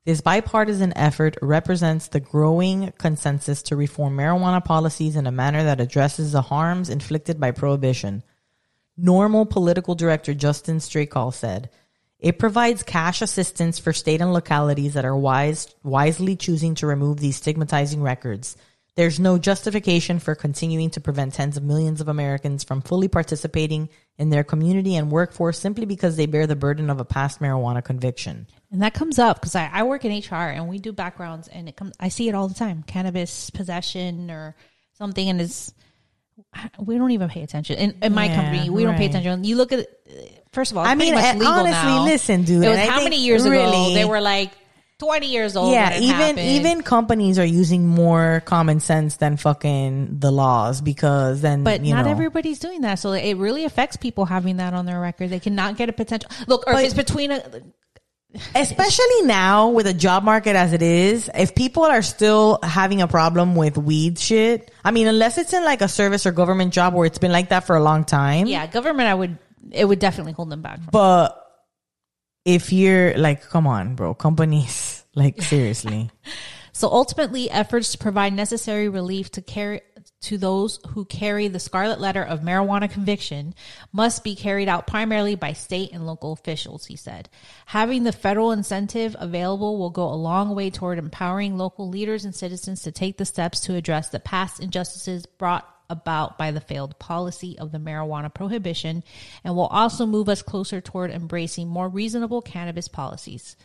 [0.09, 5.83] This bipartisan effort represents the growing consensus to reform marijuana policies in a manner that
[5.83, 8.23] addresses the harms inflicted by prohibition.
[8.99, 11.69] NORML political director Justin Strekal said,
[12.19, 17.21] it provides cash assistance for state and localities that are wise, wisely choosing to remove
[17.21, 18.57] these stigmatizing records.
[18.97, 23.91] There's no justification for continuing to prevent tens of millions of Americans from fully participating
[24.17, 27.85] in their community and workforce simply because they bear the burden of a past marijuana
[27.85, 28.47] conviction.
[28.71, 31.69] And that comes up because I, I work in HR and we do backgrounds and
[31.69, 34.57] it comes, I see it all the time cannabis possession or
[34.93, 35.27] something.
[35.29, 35.73] And it's,
[36.79, 37.77] we don't even pay attention.
[37.79, 39.43] In, in my Yeah, company, we don't pay attention.
[39.45, 39.87] You look at,
[40.53, 42.05] first of all, I mean, eh, legal honestly, now.
[42.05, 43.53] listen, dude, It was how many years ago?
[43.53, 44.51] really- They were like
[44.99, 45.73] 20 years old.
[45.73, 46.39] yeah, even happened.
[46.41, 52.05] even companies are using more common sense than fucking the laws because then But not
[52.05, 52.99] know, everybody's doing that.
[52.99, 55.31] So it really affects people having that on their record.
[55.31, 57.43] They cannot get a potential look, or But- if it's between a,
[58.55, 63.09] especially now with the job market as it is, if people are still having a
[63.09, 66.95] problem with weed shit, I mean, unless it's in like a service or government job
[66.95, 68.47] where it's been like that for a long time.
[68.47, 69.39] yeah, government, I would,
[69.71, 70.81] it would definitely hold them back.
[70.91, 71.43] But
[72.45, 76.11] if you're like, come on, bro, companies, like seriously.
[76.79, 79.81] So ultimately, efforts to provide necessary relief to carry
[80.21, 83.55] to those who carry the scarlet letter of marijuana conviction
[83.93, 87.29] must be carried out primarily by state and local officials, he said.
[87.67, 92.35] Having the federal incentive available will go a long way toward empowering local leaders and
[92.35, 96.99] citizens to take the steps to address the past injustices brought about by the failed
[96.99, 99.03] policy of the marijuana prohibition
[99.45, 103.57] and will also move us closer toward embracing more reasonable cannabis policies.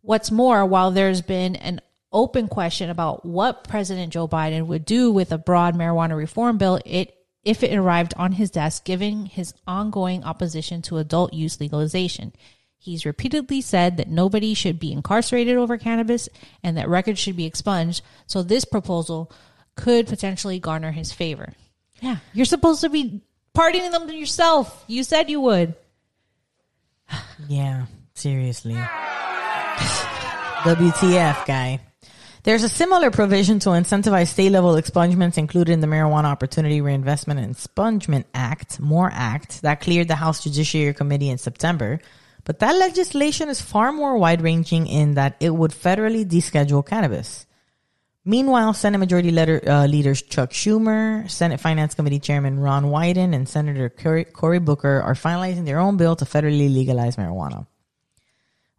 [0.00, 1.80] What's more, while there's been an
[2.12, 6.80] open question about what President Joe Biden would do with a broad marijuana reform bill,
[6.84, 12.32] it if it arrived on his desk, given his ongoing opposition to adult use legalization.
[12.78, 16.28] He's repeatedly said that nobody should be incarcerated over cannabis
[16.62, 18.02] and that records should be expunged.
[18.26, 19.32] So this proposal
[19.76, 21.52] could potentially garner his favor.
[22.00, 23.22] Yeah, you're supposed to be
[23.54, 24.84] pardoning them yourself.
[24.86, 25.74] You said you would.
[27.48, 28.74] Yeah, seriously.
[30.64, 31.80] WTF, guy.
[32.44, 37.38] There's a similar provision to incentivize state level expungements included in the Marijuana Opportunity Reinvestment
[37.38, 42.00] and Expungement Act, MORE Act, that cleared the House Judiciary Committee in September.
[42.42, 47.46] But that legislation is far more wide ranging in that it would federally deschedule cannabis.
[48.24, 53.48] Meanwhile, Senate Majority Leader, uh, Leaders Chuck Schumer, Senate Finance Committee Chairman Ron Wyden, and
[53.48, 57.68] Senator Cory, Cory Booker are finalizing their own bill to federally legalize marijuana.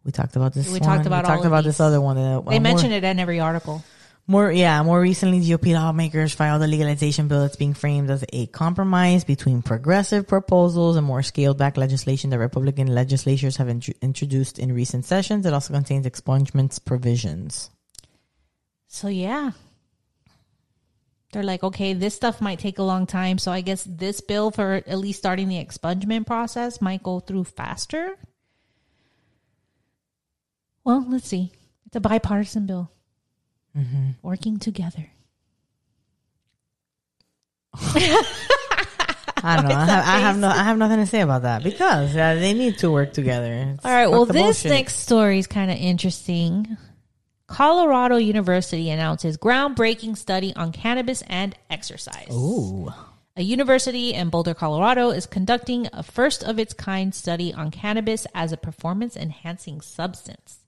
[0.04, 0.66] We talked about this.
[0.66, 0.82] We one.
[0.82, 1.74] talked about we talked of about these.
[1.74, 2.16] this other one.
[2.16, 3.82] That, They uh, mention more, it in every article.
[4.26, 4.52] more.
[4.52, 9.24] Yeah, more recently, GOP lawmakers filed a legalization bill that's being framed as a compromise
[9.24, 14.72] between progressive proposals and more scaled back legislation that Republican legislatures have int- introduced in
[14.72, 15.46] recent sessions.
[15.46, 17.70] It also contains expungements provisions.
[18.88, 19.52] So yeah.
[21.32, 24.52] They're like, okay, this stuff might take a long time, so I guess this bill
[24.52, 28.16] for at least starting the expungement process might go through faster.
[30.84, 31.50] Well, let's see.
[31.86, 32.90] It's a bipartisan bill.
[34.22, 35.10] Working together.
[39.44, 39.74] I don't know.
[39.74, 40.48] I have, I have no.
[40.48, 43.52] I have nothing to say about that because uh, they need to work together.
[43.52, 44.06] It's All right.
[44.06, 44.70] Well, this bullshit.
[44.70, 46.78] next story is kind of interesting.
[47.46, 52.28] Colorado University announces groundbreaking study on cannabis and exercise.
[52.32, 52.92] Ooh.
[53.36, 58.26] A university in Boulder, Colorado is conducting a first of its kind study on cannabis
[58.34, 60.63] as a performance enhancing substance.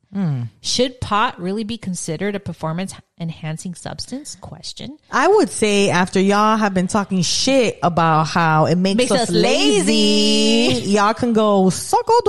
[0.62, 4.36] Should pot really be considered a performance enhancing substance?
[4.36, 4.96] Question.
[5.10, 9.20] I would say after y'all have been talking shit about how it makes, Makes us,
[9.22, 10.90] us lazy, lazy.
[10.92, 12.20] y'all can go suck a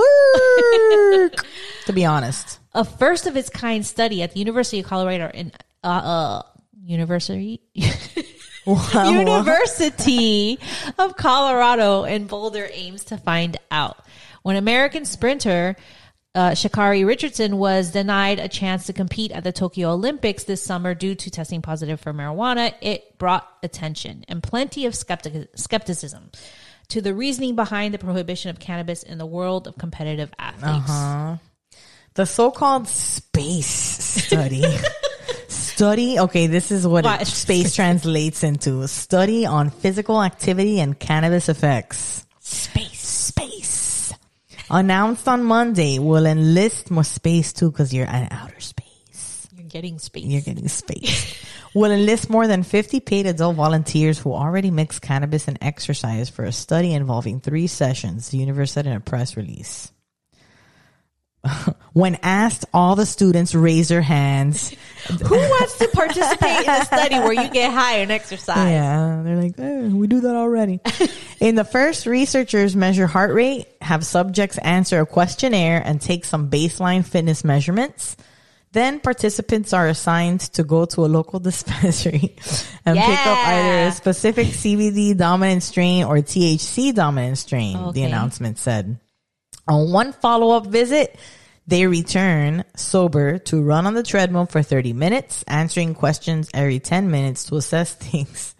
[1.30, 1.40] dick.
[1.86, 5.52] to be honest, A first of its kind study at the University of Colorado in
[5.82, 6.42] uh, uh
[6.84, 7.62] university
[8.66, 10.58] University
[10.98, 14.04] of Colorado in Boulder aims to find out.
[14.42, 15.76] When American sprinter
[16.34, 20.94] uh, Sha'Carri Richardson was denied a chance to compete at the Tokyo Olympics this summer
[20.94, 26.30] due to testing positive for marijuana, it brought attention and plenty of skeptic- skepticism
[26.88, 31.40] to the reasoning behind the prohibition of cannabis in the world of competitive athletes.
[32.14, 34.64] The so-called space study.
[35.48, 36.18] study.
[36.18, 37.22] Okay, this is what What?
[37.22, 38.86] it, space translates into.
[38.88, 42.26] Study on physical activity and cannabis effects.
[42.40, 42.87] Space.
[44.70, 49.48] Announced on Monday will enlist more space too because you're in outer space.
[49.56, 50.26] You're getting space.
[50.26, 51.42] You're getting space.
[51.74, 56.44] will enlist more than 50 paid adult volunteers who already mix cannabis and exercise for
[56.44, 59.90] a study involving three sessions, the universe said in a press release.
[61.92, 64.74] when asked, all the students raise their hands.
[65.08, 68.70] Who wants to participate in a study where you get high and exercise?
[68.70, 70.80] Yeah, they're like, eh, we do that already.
[71.40, 76.50] in the first, researchers measure heart rate, have subjects answer a questionnaire, and take some
[76.50, 78.16] baseline fitness measurements.
[78.72, 82.36] Then participants are assigned to go to a local dispensary
[82.84, 88.58] and pick up either a specific CBD dominant strain or THC dominant strain, the announcement
[88.58, 89.00] said.
[89.68, 91.16] On one follow up visit,
[91.66, 97.10] they return sober to run on the treadmill for 30 minutes, answering questions every 10
[97.10, 98.54] minutes to assess things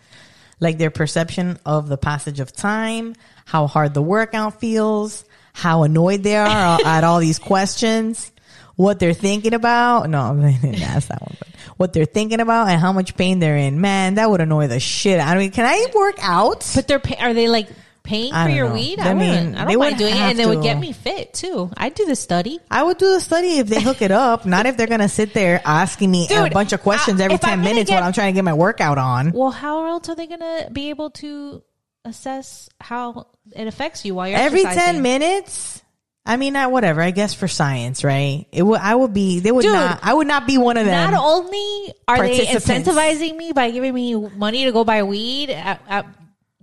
[0.60, 3.14] like their perception of the passage of time,
[3.46, 8.30] how hard the workout feels, how annoyed they are at all these questions,
[8.76, 10.10] what they're thinking about.
[10.10, 11.36] No, I didn't ask that one.
[11.38, 13.80] But what they're thinking about and how much pain they're in.
[13.80, 15.20] Man, that would annoy the shit.
[15.20, 15.50] out of me.
[15.50, 16.70] can I work out?
[16.74, 17.68] But they're are they like
[18.08, 18.74] paying for your know.
[18.74, 18.98] weed?
[18.98, 19.54] I I, mean.
[19.54, 21.70] I they don't would mind doing it, and it would get me fit too.
[21.76, 22.58] I'd do the study.
[22.70, 25.34] I would do the study if they hook it up, not if they're gonna sit
[25.34, 28.04] there asking me a bunch of questions I- every if I'm 10 minutes get- while
[28.04, 29.32] I'm trying to get my workout on.
[29.32, 31.62] Well, how else are they gonna be able to
[32.04, 34.94] assess how it affects you while you're Every exercising?
[34.94, 35.82] 10 minutes?
[36.24, 38.46] I mean, whatever, I guess for science, right?
[38.52, 40.84] It would, I would be, they would Dude, not, I would not be one of
[40.84, 41.10] them.
[41.10, 45.80] Not only are they incentivizing me by giving me money to go buy weed at,
[45.88, 46.06] at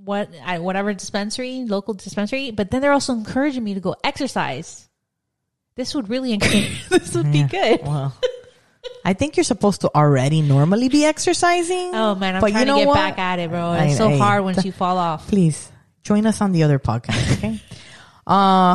[0.05, 4.87] what at whatever dispensary, local dispensary, but then they're also encouraging me to go exercise.
[5.75, 6.87] This would really encourage.
[6.89, 7.81] this would be good.
[7.83, 8.15] well,
[9.03, 11.91] I think you're supposed to already normally be exercising.
[11.93, 12.95] Oh man, I'm but trying you know to get what?
[12.95, 13.59] back at it, bro.
[13.59, 15.27] I- It's so I- hard once you fall off.
[15.27, 15.69] please
[16.03, 17.59] join us on the other podcast, okay?
[18.27, 18.31] uh,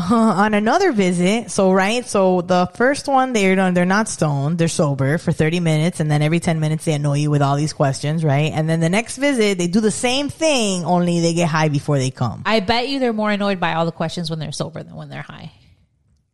[0.10, 4.68] on another visit, so right, so the first one they're not- they're not stoned, they're
[4.68, 7.72] sober for thirty minutes, and then every ten minutes they annoy you with all these
[7.72, 8.52] questions, right?
[8.52, 11.98] And then the next visit they do the same thing, only they get high before
[11.98, 12.42] they come.
[12.46, 15.08] I bet you they're more annoyed by all the questions when they're sober than when
[15.08, 15.52] they're high.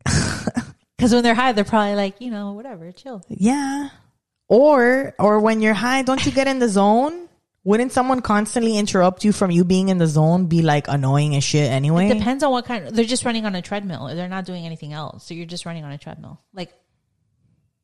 [0.97, 3.21] Because when they're high, they're probably like, you know, whatever, chill.
[3.29, 3.89] Yeah,
[4.47, 7.26] or or when you're high, don't you get in the zone?
[7.67, 11.43] Wouldn't someone constantly interrupt you from you being in the zone be like annoying as
[11.43, 12.07] shit anyway?
[12.07, 12.87] It depends on what kind.
[12.87, 14.07] They're just running on a treadmill.
[14.15, 15.25] They're not doing anything else.
[15.25, 16.39] So you're just running on a treadmill.
[16.53, 16.71] Like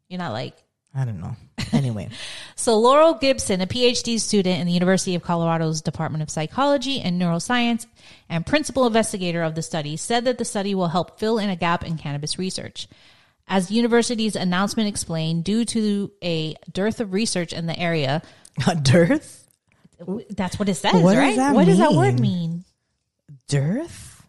[0.08, 0.56] you're not like.
[0.96, 1.36] I don't know.
[1.74, 2.08] Anyway,
[2.56, 7.22] So Laurel Gibson, a PhD student in the University of Colorado's Department of Psychology and
[7.22, 7.86] Neuroscience
[8.30, 11.58] and principal investigator of the study, said that the study will help fill in a
[11.58, 12.88] gap in cannabis research.
[13.50, 18.22] As the university's announcement explained, due to a dearth of research in the area,
[18.68, 19.43] a dearth,
[20.30, 21.36] that's what it says, What right?
[21.36, 22.64] that what does that word mean?
[23.48, 24.24] Dearth?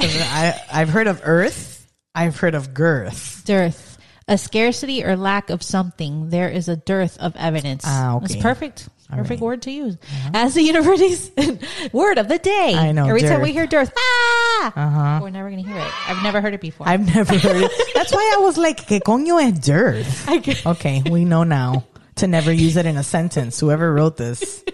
[0.00, 1.90] I I've heard of earth.
[2.14, 3.42] I've heard of girth.
[3.44, 3.98] Dearth.
[4.26, 6.28] A scarcity or lack of something.
[6.28, 7.84] There is a dearth of evidence.
[7.86, 8.26] Ah, okay.
[8.26, 8.88] That's perfect.
[9.08, 9.36] Perfect right.
[9.36, 9.44] Uh-huh.
[9.46, 9.96] word to use.
[10.34, 11.30] As the university's
[11.92, 12.74] word of the day.
[12.76, 14.72] I know, Every time we hear dearth, ah!
[14.76, 15.20] Uh-huh.
[15.22, 16.10] We're never going to hear it.
[16.10, 16.86] I've never heard it before.
[16.86, 17.72] I've never heard it.
[17.94, 20.66] That's why I was like, ¿Qué coño es dearth?
[20.66, 21.84] Okay, we know now
[22.18, 23.60] to never use it in a sentence.
[23.60, 24.64] Whoever wrote this.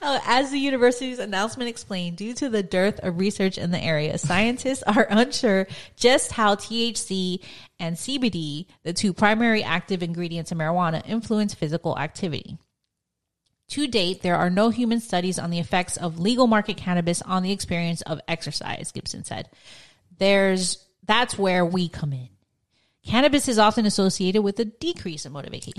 [0.00, 4.18] Uh, As the university's announcement explained, due to the dearth of research in the area,
[4.18, 7.42] scientists are unsure just how THC
[7.78, 12.56] and CBD, the two primary active ingredients in marijuana, influence physical activity.
[13.70, 17.42] To date, there are no human studies on the effects of legal market cannabis on
[17.42, 19.50] the experience of exercise, Gibson said.
[20.18, 22.28] There's that's where we come in.
[23.06, 25.72] Cannabis is often associated with a decrease in motivation.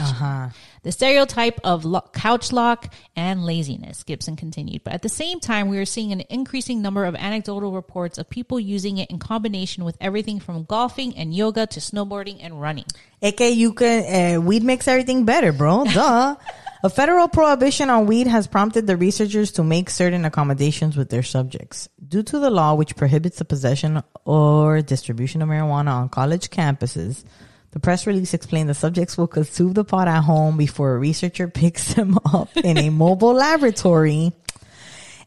[0.83, 4.83] The stereotype of lo- couch lock and laziness, Gibson continued.
[4.83, 8.29] But at the same time, we are seeing an increasing number of anecdotal reports of
[8.29, 12.85] people using it in combination with everything from golfing and yoga to snowboarding and running.
[13.21, 15.83] Que you can, uh, weed makes everything better, bro.
[15.83, 16.35] Duh.
[16.83, 21.23] A federal prohibition on weed has prompted the researchers to make certain accommodations with their
[21.23, 21.89] subjects.
[22.07, 27.23] Due to the law which prohibits the possession or distribution of marijuana on college campuses,
[27.71, 31.47] the press release explained the subjects will consume the pot at home before a researcher
[31.61, 34.31] picks them up in a mobile laboratory.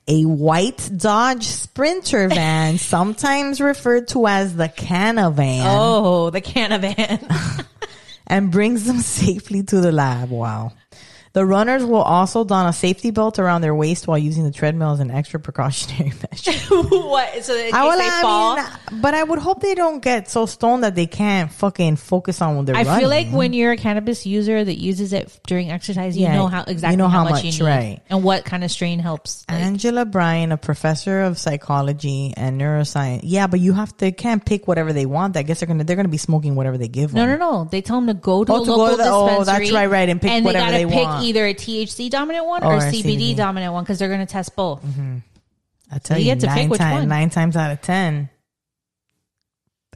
[0.08, 7.66] A white Dodge Sprinter van, sometimes referred to as the CannaVan, Oh, the CannaVan.
[8.26, 10.30] and brings them safely to the lab.
[10.30, 10.72] Wow.
[11.32, 14.90] The runners will also don a safety belt around their waist while using the treadmill
[14.92, 16.52] as an extra precautionary measure.
[16.74, 17.44] what?
[17.44, 18.56] So in I, case will, they I fall.
[18.56, 22.42] mean, but I would hope they don't get so stoned that they can't fucking focus
[22.42, 23.00] on when they're I running.
[23.00, 26.48] feel like when you're a cannabis user that uses it during exercise, you Yeah, know
[26.48, 28.00] how exactly you know how, how much, much, you need right.
[28.10, 29.44] and what kind of strain helps.
[29.48, 33.20] Like, Angela Bryan, a professor of psychology and neuroscience.
[33.22, 35.36] Yeah, but you have to they can't pick whatever they want.
[35.36, 37.38] I guess they're gonna they're gonna be smoking whatever they give no, them.
[37.38, 37.50] no, no.
[37.50, 37.68] No.
[37.70, 39.70] They tell them to go to Oh, a to go local to the- oh, that's
[39.72, 41.19] right, right, and pick whatever they they pick want.
[41.22, 43.36] Either a THC dominant one Or or, CBD CBD.
[43.36, 44.82] dominant one because they're going to test both.
[44.84, 45.18] Mm-hmm.
[45.92, 47.08] I tell you you, get to pick nine, which times, one.
[47.08, 48.30] nine times out of ten,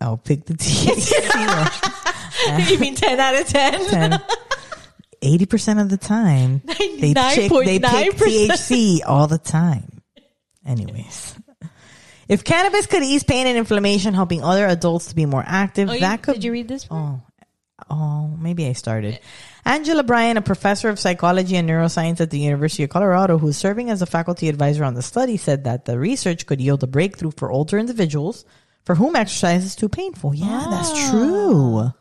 [0.00, 2.68] I'll pick the THC.
[2.70, 4.20] you mean ten out of ten?
[5.22, 10.02] Eighty percent of the time, they pick, they pick THC all the time.
[10.66, 11.36] Anyways,
[12.28, 15.92] if cannabis could ease pain and inflammation, helping other adults to be more active, Oh,
[15.92, 16.88] you- that could did you read this?
[16.90, 17.22] One?
[17.88, 19.20] Oh, oh, maybe I started.
[19.66, 23.88] Angela Bryan, a professor of psychology and neuroscience at the University of Colorado, who's serving
[23.88, 27.30] as a faculty advisor on the study, said that the research could yield a breakthrough
[27.30, 28.44] for older individuals
[28.84, 30.34] for whom exercise is too painful.
[30.34, 31.10] Yeah, that's ah.
[31.10, 31.92] true.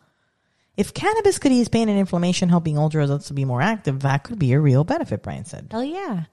[0.75, 4.23] If cannabis could ease pain and inflammation, helping older adults to be more active, that
[4.23, 5.67] could be a real benefit, Bryan said.
[5.71, 6.25] Hell yeah.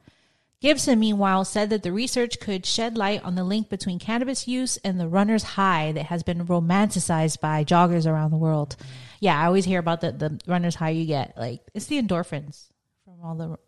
[0.60, 4.76] Gibson, meanwhile, said that the research could shed light on the link between cannabis use
[4.78, 8.76] and the runner's high that has been romanticized by joggers around the world.
[9.20, 11.36] Yeah, I always hear about the, the runner's high you get.
[11.36, 12.66] Like, it's the endorphins
[13.04, 13.58] from all the.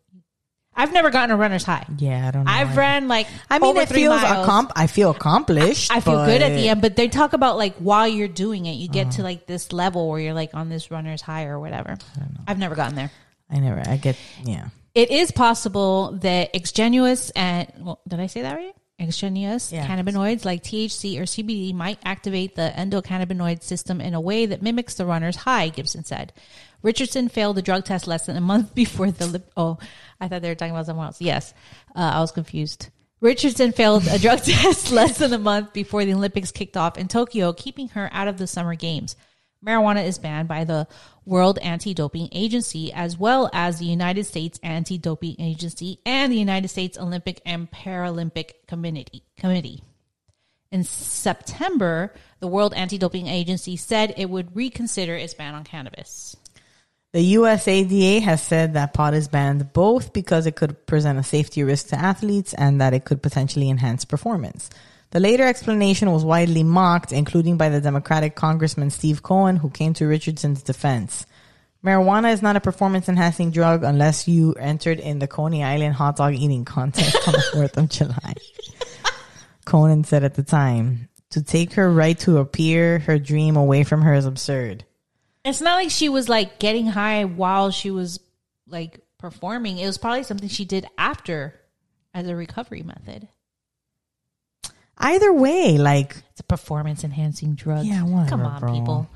[0.74, 1.84] I've never gotten a runner's high.
[1.98, 2.50] Yeah, I don't know.
[2.50, 5.92] I've ran like I mean, over it three feels accom- I feel accomplished.
[5.92, 8.72] I feel good at the end, but they talk about like while you're doing it,
[8.72, 9.16] you get Uh-huh.
[9.16, 11.98] to like this level where you're like on this runner's high or whatever.
[12.48, 13.10] I've never gotten there.
[13.50, 13.82] I never.
[13.86, 14.16] I get.
[14.44, 14.68] Yeah.
[14.94, 18.74] It is possible that extraneous and well, did I say that right?
[19.02, 19.86] Extraneous Yeah.
[19.86, 24.94] cannabinoids like THC or CBD might activate the endocannabinoid system in a way that mimics
[24.94, 25.68] the runner's high.
[25.68, 26.32] Gibson said.
[26.82, 29.26] Richardson failed the drug test less than a month before the.
[29.26, 29.78] Lip- oh,
[30.20, 31.20] I thought they were talking about someone else.
[31.20, 31.52] Yes,
[31.94, 32.88] uh, I was confused.
[33.20, 37.06] Richardson failed a drug test less than a month before the Olympics kicked off in
[37.08, 39.14] Tokyo, keeping her out of the Summer Games.
[39.64, 40.88] Marijuana is banned by the
[41.24, 46.36] World Anti Doping Agency, as well as the United States Anti Doping Agency and the
[46.36, 49.22] United States Olympic and Paralympic Committee.
[49.36, 49.82] Committee.
[50.72, 56.36] In September, the World Anti Doping Agency said it would reconsider its ban on cannabis.
[57.12, 61.62] The USADA has said that pot is banned both because it could present a safety
[61.62, 64.70] risk to athletes and that it could potentially enhance performance.
[65.12, 69.92] The later explanation was widely mocked, including by the Democratic Congressman Steve Cohen, who came
[69.94, 71.26] to Richardson's defense.
[71.84, 76.16] Marijuana is not a performance enhancing drug unless you entered in the Coney Island hot
[76.16, 78.34] dog eating contest on the 4th of July.
[79.66, 84.00] Cohen said at the time, to take her right to appear, her dream away from
[84.00, 84.86] her is absurd.
[85.44, 88.18] It's not like she was like getting high while she was
[88.66, 89.76] like performing.
[89.76, 91.60] It was probably something she did after
[92.14, 93.28] as a recovery method.
[95.02, 97.84] Either way, like It's a performance enhancing drug.
[97.84, 98.72] Yeah, whatever, Come on, bro.
[98.72, 99.10] people.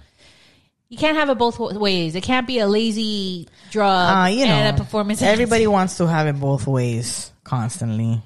[0.89, 2.14] You can't have it both ways.
[2.14, 5.22] It can't be a lazy drug Uh, you know, and a performance.
[5.22, 8.22] Everybody wants to have it both ways constantly.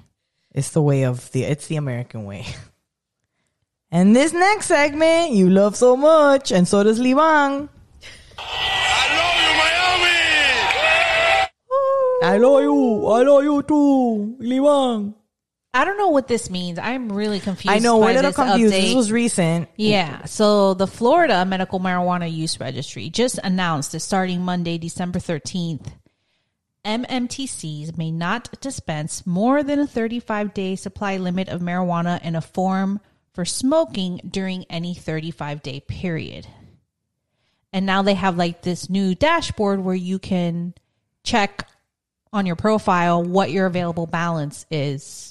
[0.52, 1.44] It's the way of the.
[1.44, 2.46] It's the American way.
[3.92, 7.68] And this next segment you love so much, and so does Liwang.
[8.38, 9.50] I love you.
[9.58, 10.20] Miami.
[12.22, 15.14] I love you I love you too, Liwang.
[15.72, 16.78] I don't know what this means.
[16.80, 17.76] I'm really confused.
[17.76, 18.74] I know we're a little confused.
[18.74, 18.80] update.
[18.80, 19.68] This was recent.
[19.76, 20.24] Yeah.
[20.24, 25.92] So the Florida Medical Marijuana Use Registry just announced that starting Monday, December 13th,
[26.84, 32.40] MMTCs may not dispense more than a 35 day supply limit of marijuana in a
[32.40, 33.00] form
[33.32, 36.48] for smoking during any 35 day period.
[37.72, 40.74] And now they have like this new dashboard where you can
[41.22, 41.68] check
[42.32, 45.29] on your profile what your available balance is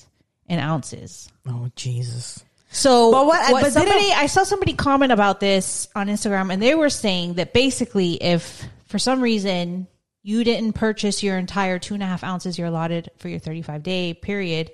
[0.50, 1.30] in ounces.
[1.48, 2.44] Oh Jesus.
[2.72, 6.76] So, But what- but somebody I saw somebody comment about this on Instagram, and they
[6.76, 9.88] were saying that basically, if for some reason
[10.22, 13.82] you didn't purchase your entire two and a half ounces you're allotted for your 35
[13.84, 14.70] day period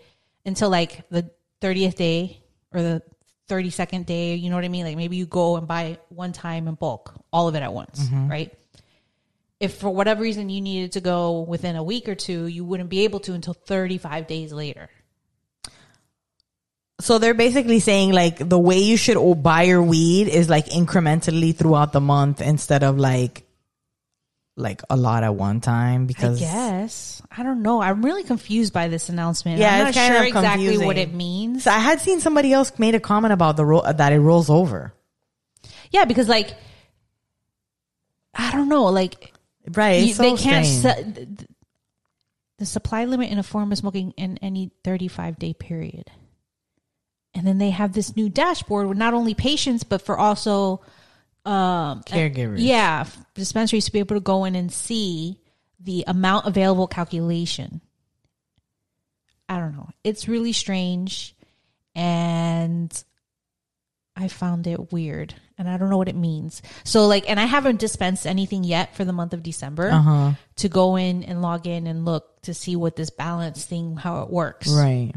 [0.46, 1.30] until like the
[1.62, 2.42] 30th day
[2.74, 3.02] or the
[3.48, 4.86] 32nd day, you know what I mean?
[4.86, 8.00] Like maybe you go and buy one time in bulk, all of it at once,
[8.00, 8.28] Mm-hmm.
[8.30, 8.54] right?
[9.60, 12.90] If for whatever reason you needed to go within a week or two, you wouldn't
[12.90, 14.90] be able to until 35 days later.
[17.00, 21.54] So they're basically saying like the way you should buy your weed is like incrementally
[21.56, 23.44] throughout the month instead of like
[24.58, 27.22] like a lot at one time because I guess.
[27.30, 27.82] I don't know.
[27.82, 29.60] I'm really confused by this announcement.
[29.60, 31.66] Yeah, I'm not sure exactly what it means.
[31.66, 34.50] So I had seen somebody else made a comment about the ro- that it rolls
[34.50, 34.94] over.
[35.92, 36.54] Yeah, because like
[38.34, 39.34] I don't know, like
[39.70, 40.06] Right.
[40.06, 40.96] you- so they can't strange.
[40.98, 41.50] se- th- th-
[42.60, 46.10] the supply limit in a form of smoking in any 35 day period.
[47.36, 50.82] And then they have this new dashboard with not only patients but for also
[51.46, 52.56] um Caregivers.
[52.58, 53.06] yeah,
[53.36, 55.38] dispensaries to be able to go in and see
[55.80, 57.82] the amount available calculation.
[59.48, 59.90] I don't know.
[60.04, 61.36] It's really strange
[61.94, 62.92] and
[64.16, 66.62] I found it weird and I don't know what it means.
[66.84, 70.32] So like and I haven't dispensed anything yet for the month of December Uh-huh.
[70.56, 74.24] to go in and log in and look to see what this balance thing how
[74.24, 74.68] it works.
[74.70, 75.12] Right.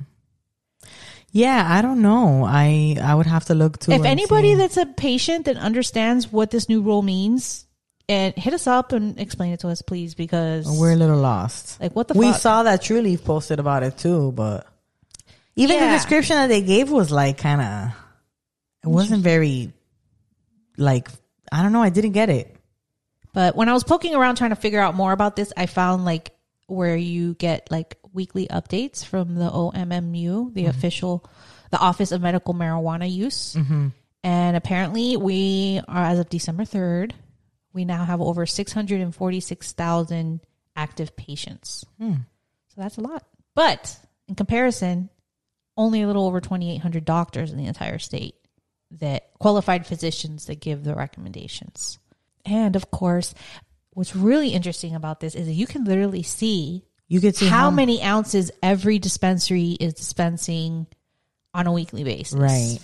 [1.32, 2.44] Yeah, I don't know.
[2.44, 3.92] I I would have to look too.
[3.92, 4.54] If anybody see.
[4.56, 7.66] that's a patient that understands what this new rule means
[8.08, 11.78] and hit us up and explain it to us please because we're a little lost.
[11.80, 12.40] like what the we fuck?
[12.40, 14.66] saw that Trulieve posted about it too, but
[15.56, 15.88] even Yeah.
[15.90, 17.92] the description that they gave was like kind of
[18.84, 19.72] it wasn't very
[20.78, 21.08] like
[21.52, 21.82] I don't know.
[21.82, 22.54] I didn't get it.
[23.34, 26.04] But when I was poking around trying to figure out more about this, I found
[26.06, 26.30] like
[26.68, 30.70] where you get like weekly updates from the OMMU, the mm-hmm.
[30.70, 31.28] official,
[31.70, 33.54] the Office of Medical Marijuana Use.
[33.54, 33.88] Mm-hmm.
[34.22, 37.12] And apparently, we are, as of December 3rd,
[37.72, 40.40] we now have over 646,000
[40.76, 41.84] active patients.
[41.98, 42.14] Hmm.
[42.68, 43.24] So that's a lot.
[43.54, 43.96] But
[44.26, 45.10] in comparison,
[45.76, 48.34] only a little over 2,800 doctors in the entire state
[48.92, 51.98] that qualified physicians that give the recommendations.
[52.44, 53.34] And of course,
[53.98, 57.70] what's really interesting about this is that you can literally see You could see how
[57.70, 60.86] many ounces every dispensary is dispensing
[61.52, 62.38] on a weekly basis.
[62.38, 62.78] Right.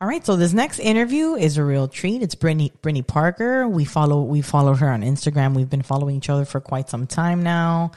[0.00, 0.24] All right.
[0.24, 2.22] So this next interview is a real treat.
[2.22, 3.66] It's Brittany, Brittany Parker.
[3.66, 5.56] We follow, we followed her on Instagram.
[5.56, 7.90] We've been following each other for quite some time now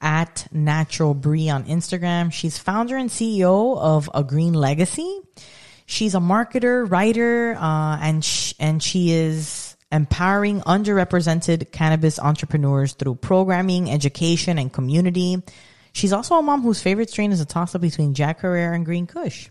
[0.00, 2.32] at Natural Brie on Instagram.
[2.32, 5.20] She's founder and CEO of A Green Legacy.
[5.84, 9.63] She's a marketer, writer, uh, and, sh- and she is
[9.94, 15.40] empowering underrepresented cannabis entrepreneurs through programming, education, and community.
[15.92, 18.84] She's also a mom whose favorite strain is a toss up between Jack Herer and
[18.84, 19.48] Green Kush.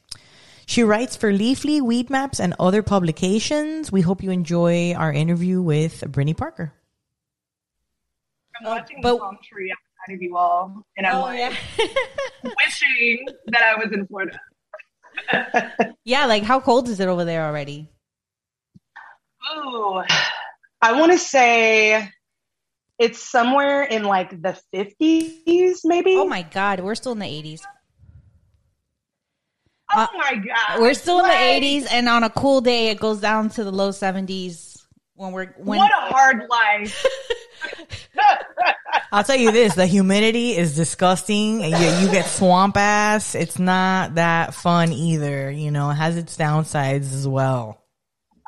[0.65, 3.91] She writes for Leafly, Weedmaps, and other publications.
[3.91, 6.73] We hope you enjoy our interview with Brittany Parker.
[8.59, 11.39] I'm oh, watching but- the palm tree outside of you all, and I'm Oh, like
[11.39, 11.55] yeah.
[12.43, 14.39] wishing that I was in Florida.
[16.03, 17.89] yeah, like how cold is it over there already?
[19.51, 20.03] Ooh,
[20.81, 22.09] I want to say
[22.99, 26.15] it's somewhere in like the 50s, maybe.
[26.15, 27.61] Oh my God, we're still in the 80s.
[29.95, 33.19] Oh my god, We're still in the 80s, and on a cool day, it goes
[33.19, 34.81] down to the low 70s
[35.15, 37.05] when we're when What a hard life.
[39.11, 41.61] I'll tell you this: the humidity is disgusting.
[41.61, 43.35] You, you get swamp ass.
[43.35, 45.51] It's not that fun either.
[45.51, 47.82] You know, it has its downsides as well.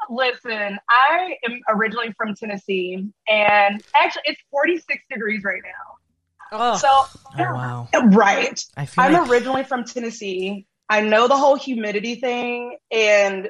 [0.10, 6.58] Listen, I am originally from Tennessee, and actually, it's 46 degrees right now.
[6.60, 7.88] oh, So, Oh wow!
[8.10, 8.64] right.
[8.78, 10.68] I feel I'm like originally from Tennessee.
[10.89, 13.49] I know the whole humidity thing, and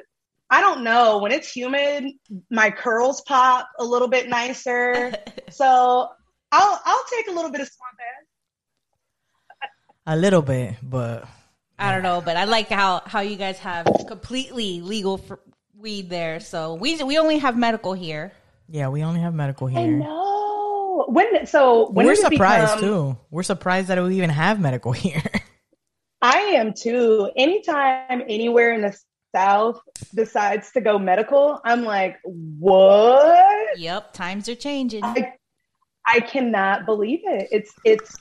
[0.50, 2.04] I don't know when it's humid,
[2.50, 5.12] my curls pop a little bit nicer.
[5.50, 6.08] so
[6.52, 7.98] I'll I'll take a little bit of swamp
[9.62, 9.68] ass.
[10.06, 11.28] a little bit, but
[11.78, 15.40] I don't know, but I like how how you guys have completely legal for
[15.78, 16.40] weed there.
[16.40, 18.32] So we we only have medical here.
[18.68, 19.80] yeah, we only have medical here.
[19.80, 23.18] I know when so when We're surprised become- too.
[23.30, 25.22] We're surprised that we even have medical here.
[26.22, 27.30] I am too.
[27.36, 28.96] Anytime anywhere in the
[29.34, 29.78] South
[30.14, 33.78] decides to go medical, I'm like, what?
[33.78, 35.04] Yep, times are changing.
[35.04, 35.34] I,
[36.06, 37.48] I cannot believe it.
[37.52, 38.16] It's it's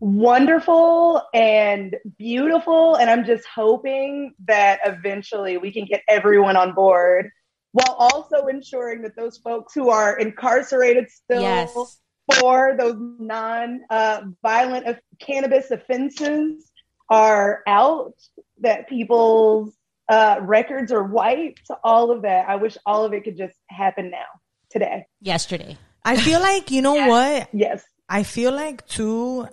[0.00, 7.30] wonderful and beautiful, and I'm just hoping that eventually we can get everyone on board,
[7.72, 12.00] while also ensuring that those folks who are incarcerated still Yes.
[12.40, 16.70] for those non-violent of cannabis offenses
[17.10, 18.14] are out.
[18.60, 19.74] That people's
[20.08, 21.70] uh, records are wiped.
[21.84, 22.48] All of that.
[22.48, 24.26] I wish all of it could just happen now,
[24.70, 25.06] today.
[25.20, 25.78] Yesterday.
[26.04, 27.84] I feel like you know what Yes.
[28.08, 29.46] I feel like too,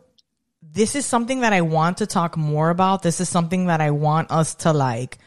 [0.76, 3.02] this is something that I want to talk more about.
[3.02, 5.18] This is something that I want us to like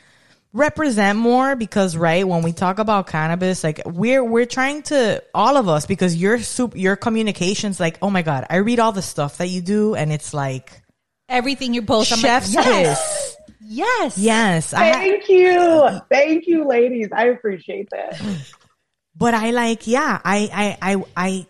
[0.53, 5.59] represent more because right when we talk about cannabis like we're we're trying to all
[5.59, 9.03] of us because your soup your communications like oh my god i read all the
[9.03, 10.83] stuff that you do and it's like
[11.29, 12.99] Everything you post, I'm chef's like, yes.
[12.99, 13.39] kiss
[13.71, 14.17] Yes.
[14.17, 14.73] Yes.
[14.73, 16.01] I ha- Thank you.
[16.11, 17.09] Thank you, ladies.
[17.13, 18.19] I appreciate that.
[19.15, 21.47] but I like, yeah, I, I, I, I,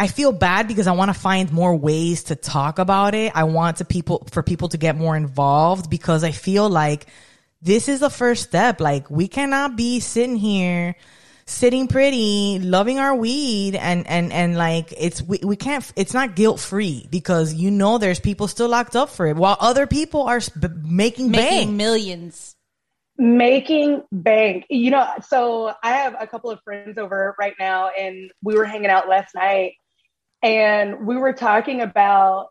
[0.00, 3.32] I feel bad because I want to find more ways to talk about it.
[3.34, 7.04] I want to people, for people to get more involved because I feel like
[7.60, 8.80] this is the first step.
[8.80, 10.96] Like we cannot be sitting here
[11.44, 16.34] sitting pretty, loving our weed and, and, and like it's, we, we can't, it's not
[16.34, 20.22] guilt free because you know there's people still locked up for it while other people
[20.22, 21.70] are sp- making, Making bank.
[21.72, 22.56] millions.
[23.18, 24.64] Making bank.
[24.70, 28.64] You know, so I have a couple of friends over right now, and we were
[28.64, 29.74] hanging out last night,
[30.42, 32.48] and we were talking about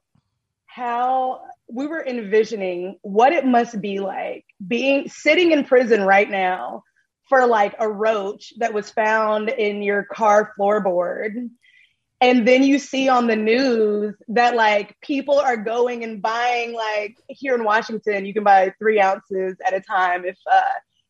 [0.66, 6.84] how we were envisioning what it must be like being sitting in prison right now
[7.28, 11.50] for like a roach that was found in your car floorboard.
[12.22, 17.18] And then you see on the news that like people are going and buying like
[17.28, 20.62] here in Washington, you can buy three ounces at a time if uh,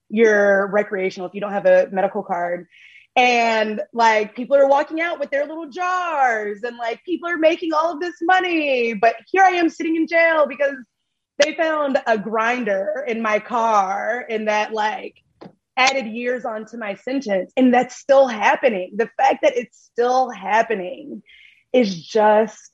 [0.10, 2.68] you're recreational, if you don't have a medical card.
[3.16, 7.74] And like people are walking out with their little jars and like people are making
[7.74, 8.94] all of this money.
[8.94, 10.76] But here I am sitting in jail because
[11.38, 15.16] they found a grinder in my car and that like
[15.76, 17.52] added years onto my sentence.
[17.58, 18.94] And that's still happening.
[18.96, 21.24] The fact that it's still happening
[21.74, 22.72] is just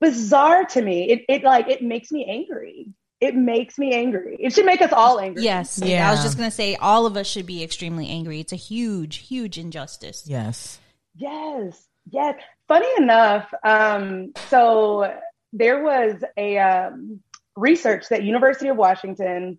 [0.00, 1.10] bizarre to me.
[1.10, 2.88] It, it like it makes me angry
[3.20, 5.80] it makes me angry it should make us all angry Yes.
[5.82, 6.08] Yeah.
[6.08, 8.40] I was just going to say all of us should be extremely angry.
[8.40, 10.24] It's a huge, huge injustice.
[10.26, 10.78] Yes.
[11.14, 12.34] yes yes
[12.68, 15.12] funny enough um so
[15.52, 17.20] there was a um,
[17.56, 19.58] research that university of washington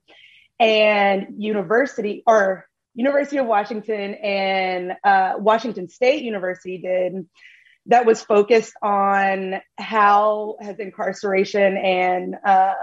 [0.60, 7.28] and university or University of Washington and uh, Washington State University did
[7.86, 12.74] that was focused on how has incarceration and uh,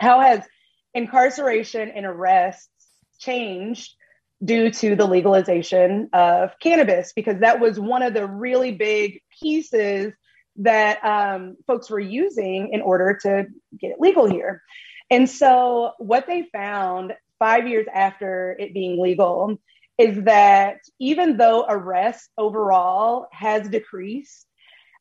[0.00, 0.42] how has
[0.94, 2.68] incarceration and arrests
[3.18, 3.94] changed
[4.42, 10.12] due to the legalization of cannabis because that was one of the really big pieces
[10.56, 13.46] that um, folks were using in order to
[13.78, 14.62] get it legal here.
[15.10, 19.58] And so, what they found five years after it being legal
[19.98, 24.46] is that even though arrests overall has decreased,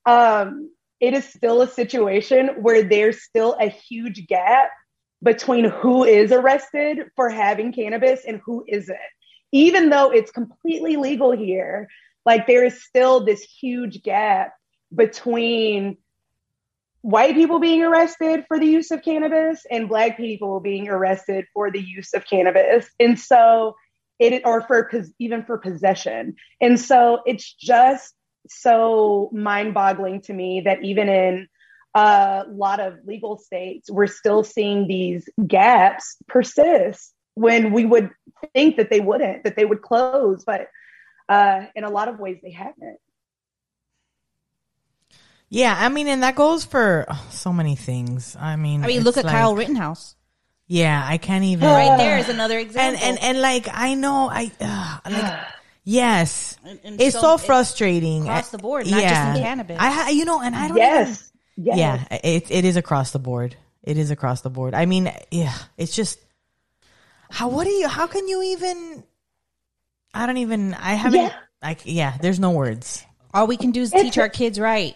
[0.05, 4.71] um, it is still a situation where there's still a huge gap
[5.21, 8.97] between who is arrested for having cannabis and who isn't.
[9.51, 11.87] Even though it's completely legal here,
[12.25, 14.53] like there is still this huge gap
[14.93, 15.97] between
[17.01, 21.71] white people being arrested for the use of cannabis and black people being arrested for
[21.71, 23.75] the use of cannabis and so
[24.19, 28.13] it or for even for possession and so it's just
[28.49, 31.47] so mind-boggling to me that even in
[31.99, 38.09] a lot of legal states we're still seeing these gaps persist when we would
[38.53, 40.67] think that they wouldn't that they would close but
[41.27, 42.97] uh, in a lot of ways they haven't
[45.51, 48.35] Yeah, I mean, and that goes for oh, so many things.
[48.39, 50.15] I mean, I mean, look at like- Kyle Rittenhouse.
[50.67, 51.67] Yeah, I can't even.
[51.67, 53.01] Right there is another example.
[53.01, 55.39] and and and like I know I uh, like
[55.83, 59.77] yes, And- and it's so- so frustrating across the board, not just in cannabis.
[59.79, 61.28] I you know, and I don't yes even-
[61.61, 63.55] yes yeah, it it is across the board.
[63.83, 64.73] It is across the board.
[64.73, 66.19] I mean, yeah, it's just
[67.29, 69.03] how what do you how can you even
[70.13, 71.33] I don't even I haven't Yeah.
[71.61, 73.05] like yeah, there's no words.
[73.33, 74.95] All we can do is It's- teach our kids right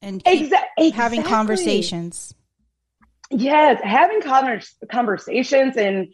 [0.00, 2.34] and keep Exa- having conversations.
[3.30, 6.08] Yes, having convers- conversations and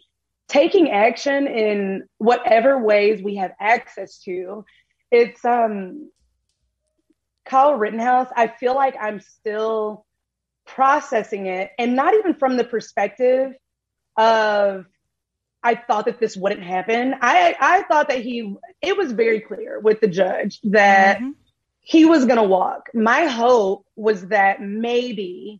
[0.47, 4.65] taking action in whatever ways we have access to.
[5.11, 6.09] It's um
[7.49, 10.05] Kyle Rittenhouse, I feel like I'm still
[10.65, 13.53] processing it and not even from the perspective
[14.17, 14.85] of
[15.63, 17.15] I thought that this wouldn't happen.
[17.21, 21.33] I I thought that he it was very clear with the judge that Mhm.
[21.81, 22.89] he was going to walk.
[22.93, 25.59] My hope was that maybe,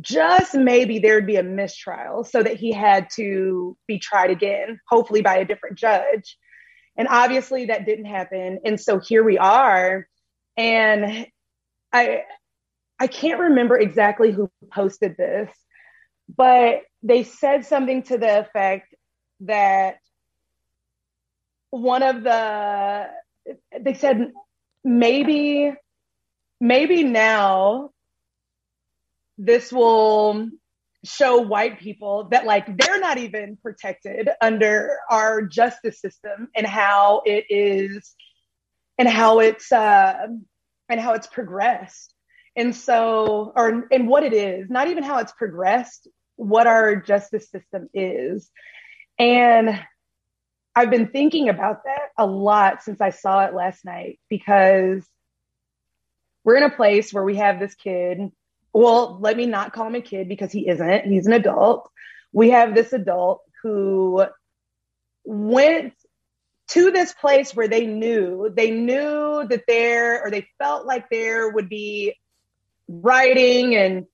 [0.00, 4.80] just maybe, there would be a mistrial so that he had to be tried again,
[4.88, 6.36] hopefully by a different judge.
[6.96, 8.60] And obviously that didn't happen.
[8.64, 10.08] And so here we are.
[10.56, 11.26] And
[11.92, 12.22] I,
[12.98, 15.50] I can't remember exactly who posted this,
[16.34, 18.94] but they said something to the effect
[19.40, 19.96] that
[21.70, 23.08] one of the,
[23.78, 24.32] they said
[24.84, 25.74] maybe
[26.60, 27.90] maybe now
[29.38, 30.48] this will
[31.04, 37.22] show white people that like they're not even protected under our justice system and how
[37.24, 38.14] it is
[38.98, 40.26] and how it's uh
[40.88, 42.14] and how it's progressed
[42.54, 47.50] and so or and what it is not even how it's progressed what our justice
[47.50, 48.50] system is.
[49.18, 49.80] And
[50.74, 55.04] I've been thinking about that a lot since I saw it last night because
[56.44, 58.30] we're in a place where we have this kid.
[58.72, 61.90] Well, let me not call him a kid because he isn't, he's an adult.
[62.32, 64.26] We have this adult who
[65.24, 65.94] went
[66.68, 71.50] to this place where they knew they knew that there or they felt like there
[71.50, 72.14] would be
[72.88, 74.06] writing and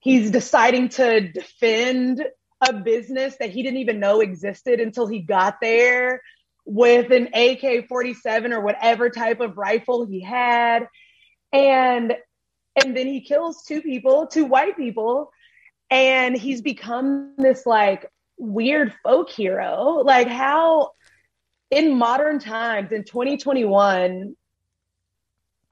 [0.00, 2.24] he's deciding to defend
[2.66, 6.22] a business that he didn't even know existed until he got there
[6.64, 10.86] with an AK-47 or whatever type of rifle he had.
[11.52, 12.14] And
[12.76, 15.30] and then he kills two people two white people
[15.90, 20.02] and he's become this like weird folk hero.
[20.04, 20.92] Like how
[21.72, 24.36] in modern times in 2021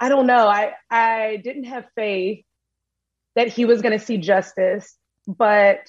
[0.01, 0.49] i don't know.
[0.49, 2.43] I i didn't have faith
[3.37, 4.97] that he was going to see justice
[5.29, 5.81] but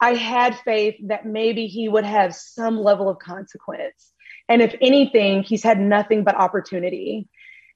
[0.00, 4.12] i had faith that maybe he would have some level of consequence.
[4.48, 7.28] And if anything he's had nothing but opportunity.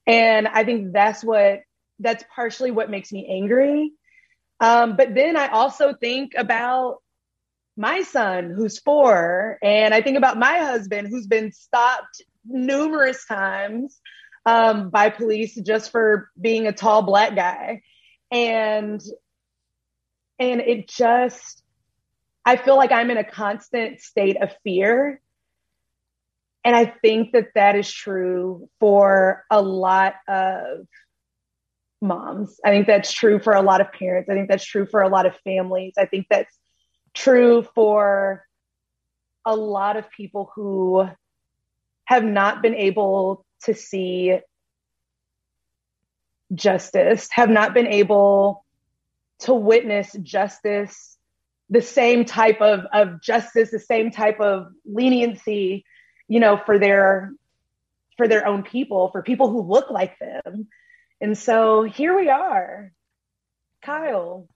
[0.04, 1.60] And i think that's what
[2.00, 3.92] that's partially what makes me angry.
[4.58, 6.96] Um, but then i also think about
[7.76, 14.00] my son who's four and i think about my husband who's been stopped numerous times
[14.46, 17.82] um, by police just for being a tall black guy.
[18.30, 19.02] And
[20.38, 21.62] and it just
[22.44, 25.20] i feel like i'm in a constant state of fear.
[26.64, 30.86] And i think that that is true for a lot of
[32.02, 32.60] moms.
[32.64, 34.28] I think that's true for a lot of parents.
[34.28, 35.94] I think that's true for a lot of families.
[35.98, 36.54] I think that's
[37.16, 38.46] true for
[39.44, 41.08] a lot of people who
[42.04, 44.38] have not been able to see
[46.54, 48.64] justice, have not been able
[49.40, 51.16] to witness justice,
[51.70, 55.84] the same type of, of justice, the same type of leniency,
[56.28, 57.32] you know, for their
[58.16, 60.68] for their own people, for people who look like them.
[61.20, 62.92] And so here we are.
[63.82, 64.48] Kyle,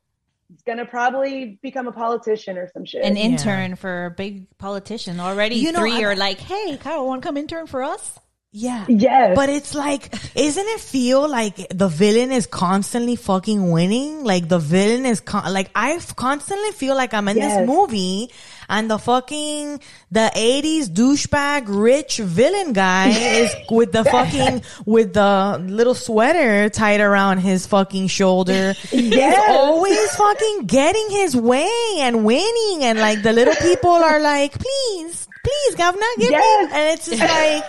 [0.66, 3.04] gonna probably become a politician or some shit.
[3.04, 3.76] An intern yeah.
[3.76, 5.56] for a big politician already.
[5.56, 8.18] You know, three I, are like, "Hey, Kyle, want to come intern for us?"
[8.52, 8.84] Yeah.
[8.88, 9.36] Yes.
[9.36, 14.24] But it's like, isn't it feel like the villain is constantly fucking winning?
[14.24, 17.58] Like the villain is con- like, I constantly feel like I'm in yes.
[17.58, 18.30] this movie
[18.70, 19.80] and the fucking,
[20.12, 27.00] the 80s douchebag rich villain guy is with the fucking, with the little sweater tied
[27.00, 28.74] around his fucking shoulder.
[28.92, 29.36] Yes.
[29.36, 32.84] He's always fucking getting his way and winning.
[32.84, 36.70] And like the little people are like, please, please, governor, give yes.
[36.70, 36.78] me.
[36.78, 37.64] And it's just like,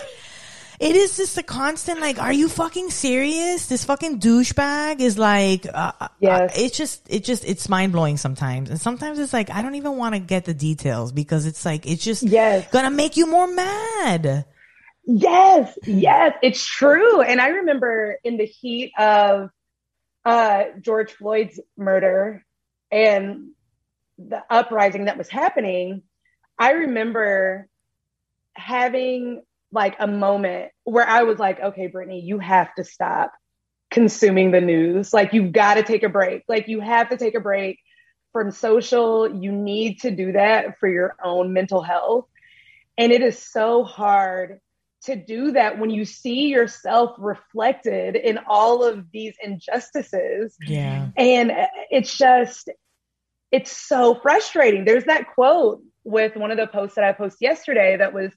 [0.82, 3.66] it is just a constant like, are you fucking serious?
[3.66, 6.50] This fucking douchebag is like, uh, uh yes.
[6.50, 8.68] Uh, it's just, it just, it's mind blowing sometimes.
[8.68, 11.86] And sometimes it's like, I don't even want to get the details because it's like,
[11.86, 12.68] it's just yes.
[12.70, 14.44] gonna make you more mad.
[15.04, 17.20] Yes, yes, it's true.
[17.22, 19.50] And I remember in the heat of
[20.24, 22.44] uh, George Floyd's murder
[22.90, 23.50] and
[24.18, 26.02] the uprising that was happening,
[26.58, 27.68] I remember
[28.54, 29.42] having
[29.72, 33.32] like a moment where I was like, okay, Brittany, you have to stop
[33.90, 35.12] consuming the news.
[35.12, 36.42] Like, you've got to take a break.
[36.46, 37.78] Like, you have to take a break
[38.32, 39.34] from social.
[39.34, 42.26] You need to do that for your own mental health.
[42.98, 44.60] And it is so hard
[45.04, 50.54] to do that when you see yourself reflected in all of these injustices.
[50.60, 51.08] Yeah.
[51.16, 51.50] And
[51.90, 52.68] it's just,
[53.50, 54.84] it's so frustrating.
[54.84, 58.32] There's that quote with one of the posts that I posted yesterday that was,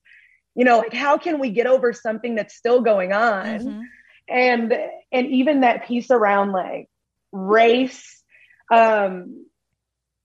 [0.56, 3.82] you know like how can we get over something that's still going on mm-hmm.
[4.28, 4.74] and
[5.12, 6.90] and even that piece around like
[7.32, 8.24] race
[8.72, 9.46] um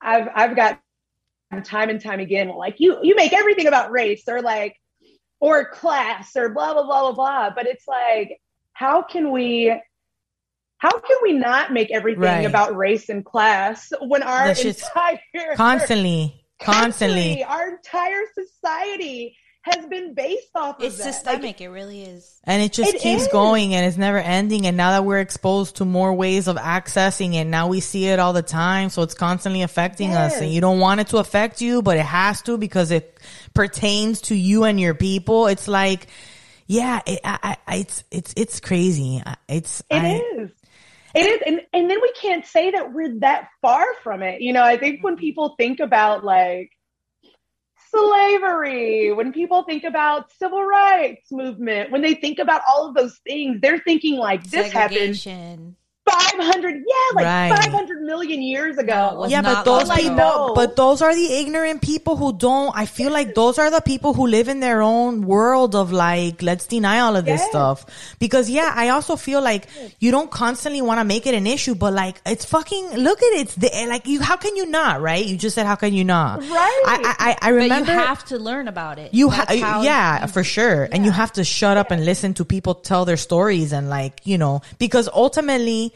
[0.00, 0.80] i've i've got
[1.64, 4.76] time and time again like you you make everything about race or like
[5.40, 8.40] or class or blah blah blah blah blah but it's like
[8.72, 9.74] how can we
[10.78, 12.46] how can we not make everything right.
[12.46, 15.18] about race and class when our entire
[15.56, 21.42] constantly constantly our entire society has been based off it's of It's systemic.
[21.42, 22.40] Like, it really is.
[22.44, 23.28] And it just it keeps is.
[23.28, 24.66] going and it's never ending.
[24.66, 28.18] And now that we're exposed to more ways of accessing it, now we see it
[28.18, 28.88] all the time.
[28.88, 30.34] So it's constantly affecting yes.
[30.34, 33.20] us and you don't want it to affect you, but it has to because it
[33.52, 35.46] pertains to you and your people.
[35.46, 36.06] It's like,
[36.66, 39.22] yeah, it, I, I, it's, it's, it's crazy.
[39.46, 40.50] It's, it I, is.
[41.14, 41.42] It is.
[41.44, 44.40] And, and then we can't say that we're that far from it.
[44.40, 46.70] You know, I think when people think about like,
[47.90, 53.18] slavery, when people think about civil rights movement, when they think about all of those
[53.26, 55.78] things, they're thinking like this happened
[56.10, 57.52] 500 yeah like Right.
[57.62, 60.46] 500 million years ago was yeah, but those like people, that.
[60.48, 60.54] No.
[60.54, 62.72] but those are the ignorant people who don't.
[62.76, 66.42] I feel like those are the people who live in their own world of like,
[66.42, 67.48] let's deny all of this Yes.
[67.50, 67.86] stuff.
[68.18, 69.66] Because yeah, I also feel like
[69.98, 72.94] you don't constantly want to make it an issue, but like it's fucking.
[72.96, 73.40] Look at it.
[73.40, 74.20] It's the like you.
[74.20, 75.00] How can you not?
[75.00, 75.24] Right?
[75.24, 76.40] You just said how can you not?
[76.40, 76.82] Right.
[76.86, 79.14] I I, I But remember you have to learn about it.
[79.14, 82.04] you ha- That's uh, how yeah for sure and you have to shut up and
[82.04, 85.92] listen to people tell their stories and like you know because ultimately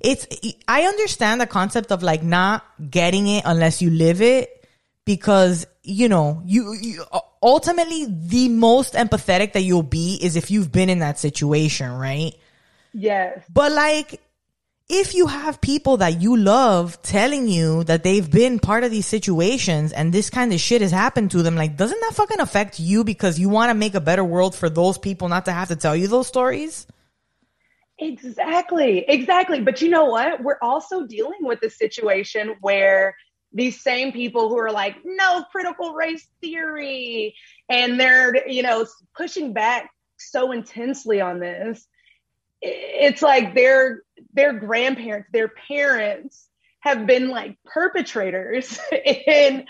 [0.00, 0.26] it's
[0.66, 4.66] i understand the concept of like not getting it unless you live it
[5.04, 7.04] because you know you, you
[7.42, 12.34] ultimately the most empathetic that you'll be is if you've been in that situation right
[12.92, 14.20] yes but like,
[14.88, 19.06] if you have people that you love telling you that they've been part of these
[19.06, 22.80] situations and this kind of shit has happened to them, like, doesn't that fucking affect
[22.80, 25.68] you because you want to make a better world for those people not to have
[25.68, 26.86] to tell you those stories?
[27.98, 29.60] Exactly, exactly.
[29.60, 30.42] But you know what?
[30.42, 33.16] We're also dealing with a situation where
[33.52, 37.34] these same people who are like, no critical race theory,
[37.68, 38.86] and they're, you know,
[39.16, 41.86] pushing back so intensely on this.
[42.60, 46.48] It's like their their grandparents, their parents
[46.80, 49.66] have been like perpetrators in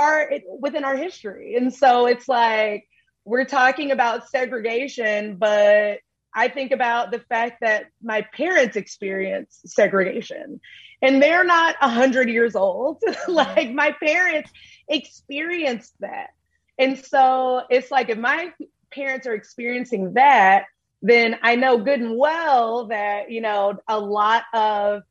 [0.00, 1.56] our within our history.
[1.56, 2.86] And so it's like
[3.24, 5.98] we're talking about segregation, but
[6.34, 10.60] I think about the fact that my parents experienced segregation
[11.02, 13.02] and they're not a hundred years old.
[13.12, 13.32] Mm-hmm.
[13.32, 14.50] like my parents
[14.88, 16.30] experienced that.
[16.78, 18.52] And so it's like if my
[18.92, 20.64] parents are experiencing that,
[21.02, 25.02] then I know good and well that, you know, a lot of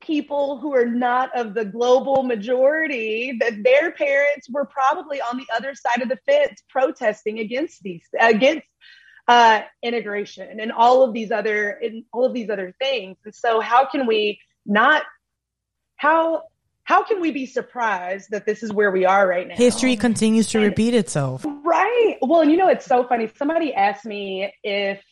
[0.00, 5.46] people who are not of the global majority that their parents were probably on the
[5.56, 8.66] other side of the fence protesting against these against
[9.26, 13.16] uh, integration and all of these other and all of these other things.
[13.24, 15.02] And so, how can we not
[15.96, 16.44] how
[16.84, 19.54] how can we be surprised that this is where we are right now?
[19.54, 21.44] History continues to repeat itself.
[21.46, 22.16] Right.
[22.20, 23.30] Well, and you know, it's so funny.
[23.36, 25.02] Somebody asked me if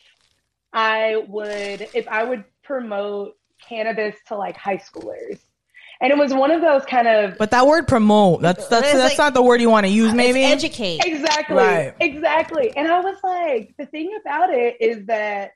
[0.73, 3.35] I would if I would promote
[3.67, 5.39] cannabis to like high schoolers.
[6.03, 9.11] And it was one of those kind of But that word promote, that's that's that's
[9.11, 10.43] like- not the word you want to use, maybe.
[10.43, 11.01] It's educate.
[11.05, 11.57] Exactly.
[11.57, 11.95] Right.
[12.01, 12.77] Exactly.
[12.77, 15.53] And I was like, the thing about it is that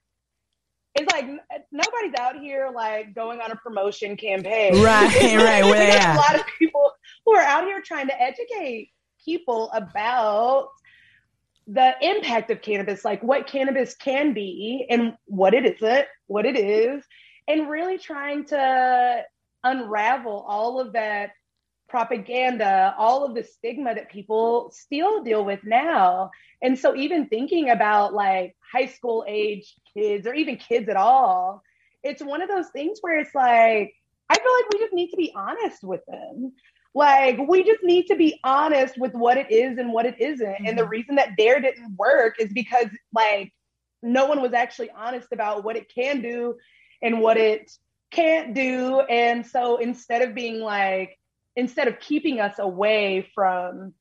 [0.95, 1.27] it's like
[1.73, 4.81] nobody's out here like going on a promotion campaign.
[4.83, 6.93] Right, right, where they a lot of people
[7.25, 8.91] who are out here trying to educate
[9.25, 10.69] people about
[11.67, 16.57] the impact of cannabis, like what cannabis can be and what it isn't, what it
[16.57, 17.05] is,
[17.49, 19.23] and really trying to
[19.65, 21.31] unravel all of that
[21.89, 26.31] propaganda, all of the stigma that people still deal with now.
[26.63, 31.63] And so, even thinking about like high school age kids or even kids at all,
[32.03, 33.95] it's one of those things where it's like,
[34.29, 36.53] I feel like we just need to be honest with them.
[36.95, 40.67] Like, we just need to be honest with what it is and what it isn't.
[40.67, 40.91] And the mm-hmm.
[40.91, 43.53] reason that DARE didn't work is because, like,
[44.03, 46.55] no one was actually honest about what it can do
[47.03, 47.71] and what it
[48.11, 49.01] can't do.
[49.01, 51.19] And so instead of being like,
[51.55, 53.95] instead of keeping us away from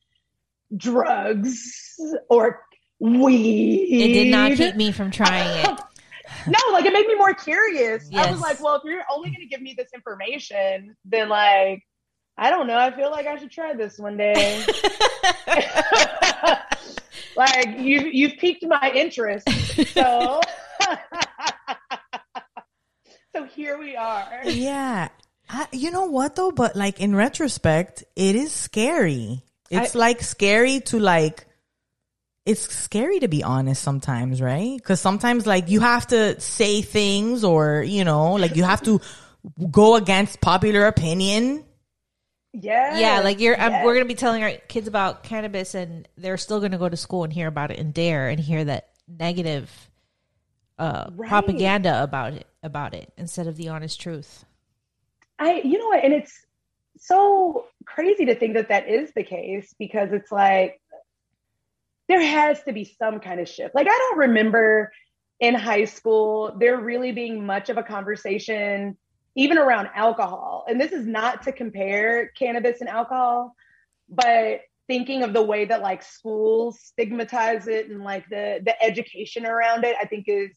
[0.76, 1.95] drugs
[2.30, 2.62] or
[2.99, 5.80] weed, It did not keep me from trying it.
[6.47, 8.10] no, like it made me more curious.
[8.14, 11.84] I was like, well, if you're only going to give me this information, then like,
[12.38, 12.78] I don't know.
[12.78, 14.66] I feel like I should try this one day.
[17.38, 19.47] like you, you've piqued my interest.
[19.93, 20.41] So,
[23.36, 24.41] so here we are.
[24.45, 25.09] Yeah.
[25.49, 26.51] I, you know what though?
[26.51, 29.43] But like in retrospect, it is scary.
[29.69, 31.45] It's like scary to like,
[32.45, 34.81] it's scary to be honest sometimes, right?
[34.83, 39.01] Cause sometimes like you have to say things or, you know, like you have to
[39.69, 41.65] go against popular opinion.
[42.53, 42.97] Yeah.
[42.97, 43.61] Yeah, like you're.
[43.61, 43.86] Um, Yes.
[43.86, 47.25] we're gonna be telling our kids about cannabis, and they're still gonna go to school
[47.25, 49.69] and hear about it and DARE and hear that negative
[50.78, 51.30] uh, Right.
[51.30, 54.45] propaganda about it about it instead of the honest truth.
[55.38, 56.45] I, you know what, and it's
[56.97, 60.82] so crazy to think that that is the case because it's like
[62.07, 63.76] there has to be some kind of shift.
[63.76, 64.91] Like I don't remember
[65.39, 68.97] in high school there really being much of a conversation
[69.36, 70.65] even around alcohol.
[70.69, 73.53] And this is not to compare cannabis and alcohol,
[74.07, 79.45] but thinking of the way that like schools stigmatize it and like the the education
[79.45, 80.51] around it, I think is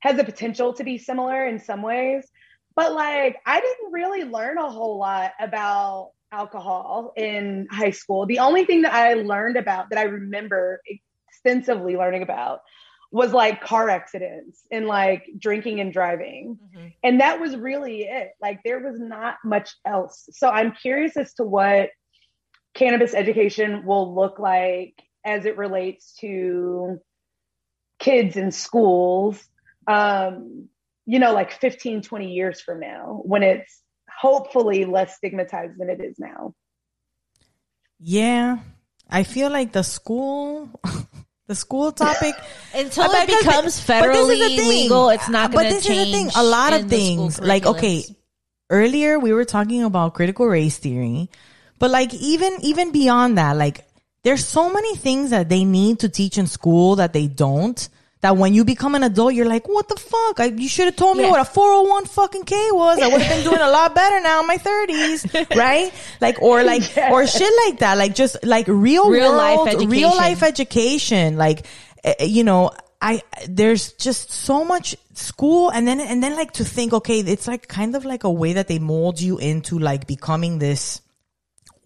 [0.00, 2.28] has the potential to be similar in some ways.
[2.76, 8.26] But like I didn't really learn a whole lot about alcohol in high school.
[8.26, 10.80] The only thing that I learned about that I remember
[11.28, 12.60] extensively learning about
[13.10, 16.58] was like car accidents and like drinking and driving.
[16.62, 16.88] Mm-hmm.
[17.02, 18.32] And that was really it.
[18.40, 20.28] Like there was not much else.
[20.32, 21.90] So I'm curious as to what
[22.74, 24.94] cannabis education will look like
[25.24, 27.00] as it relates to
[27.98, 29.47] kids in schools
[29.88, 30.68] um
[31.06, 33.82] you know like 15 20 years from now when it's
[34.20, 36.54] hopefully less stigmatized than it is now
[38.00, 38.58] Yeah.
[39.10, 40.68] I feel like the school
[41.46, 42.34] the school topic
[42.74, 44.68] Until it becomes they- but this is federally thing.
[44.68, 45.98] legal, it's not But going to this change.
[45.98, 46.30] is the thing.
[46.36, 48.04] A lot of things, like okay,
[48.70, 51.30] earlier we were talking about critical race theory,
[51.78, 53.86] but like even even beyond that, like
[54.24, 57.88] there's so many things that they need to teach in school that they don't.
[58.20, 60.40] That when you become an adult, you're like, what the fuck?
[60.40, 61.30] I, you should have told me Yeah.
[61.30, 62.98] what a 401 fucking K was.
[63.00, 65.92] I would have been doing a lot better now in my 30s, right?
[66.20, 67.96] Like, or like, or shit like that.
[67.96, 69.88] Like, just like real, Real life education.
[69.90, 71.36] real life education.
[71.36, 71.64] Like,
[72.02, 76.64] eh, you know, I, there's just so much school and then, and then like to
[76.64, 80.08] think, okay, it's like kind of like a way that they mold you into like
[80.08, 81.00] becoming this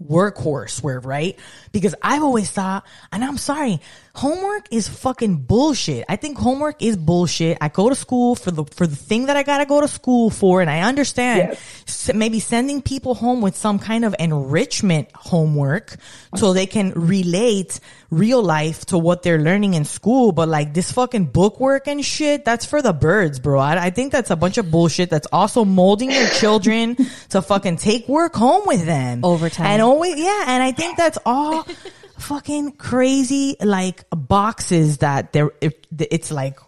[0.03, 1.39] workhorse where, right?
[1.70, 3.80] Because I've always thought, and I'm sorry,
[4.15, 6.05] homework is fucking bullshit.
[6.09, 7.59] I think homework is bullshit.
[7.61, 10.29] I go to school for the, for the thing that I gotta go to school
[10.29, 10.61] for.
[10.61, 11.57] And I understand
[11.89, 15.97] s- maybe sending people home with some kind of enrichment homework
[16.37, 20.33] so they can relate real life to what they're learning in school.
[20.33, 23.59] But like this fucking bookwork and shit, that's for the birds, bro.
[23.59, 26.97] I, I think that's a bunch of bullshit that's also molding your children
[27.31, 29.25] to fucking take work home with them.
[29.25, 29.67] Overtime.
[29.67, 30.45] And always, yeah.
[30.49, 31.67] And I think that's all
[32.23, 36.59] fucking crazy, like boxes that they're, if, it's like,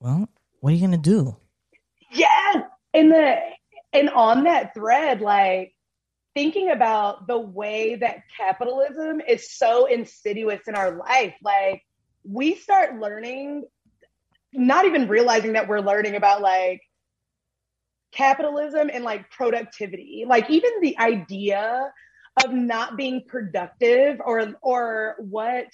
[0.00, 0.28] well,
[0.60, 1.36] what are you to do?
[2.10, 2.64] Yeah.
[2.92, 3.36] And the
[3.92, 5.74] and on that thread, like
[6.34, 11.82] thinking about the way that capitalism is so insidious in our life, like
[12.24, 13.64] we start learning,
[14.52, 16.82] not even realizing that we're learning about like
[18.12, 20.24] capitalism and like productivity.
[20.26, 21.90] Like even the idea
[22.44, 25.66] of not being productive or or what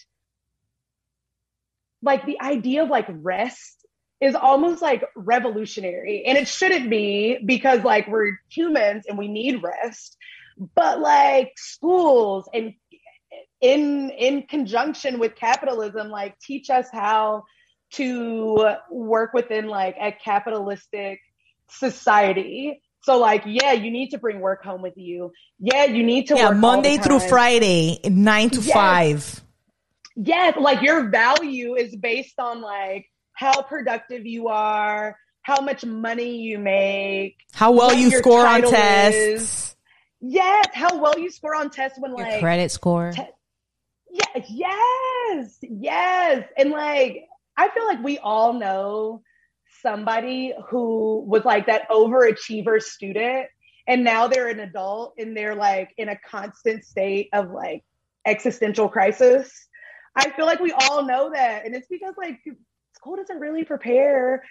[2.03, 3.87] like the idea of like rest
[4.21, 6.25] is almost like revolutionary.
[6.27, 10.17] And it shouldn't be because like we're humans and we need rest.
[10.77, 12.75] But like schools and
[13.61, 17.45] in in conjunction with capitalism like teach us how
[17.93, 21.21] to work within like a capitalistic
[21.71, 26.27] society so like yeah you need to bring work home with you yeah you need
[26.29, 27.21] to Yeah, work Monday through.
[27.21, 28.73] Friday, nine to Yes.
[28.75, 29.41] five.
[30.17, 36.37] yes, like your value is based on like how productive you are, how much money
[36.39, 39.17] you make, How well you score on tests.
[39.43, 39.77] is.
[40.21, 43.13] yes, how well you score on tests when Your like credit score.
[43.13, 43.23] te-
[44.11, 47.25] yeah, yes, yes, and like
[47.57, 49.23] I feel like we all know
[49.83, 53.47] somebody who was like that overachiever student
[53.87, 57.83] and now they're an adult and they're like in a constant state of like
[58.27, 59.69] existential crisis.
[60.15, 61.65] I feel like we all know that.
[61.65, 62.39] And it's because like
[62.95, 64.45] school doesn't really prepare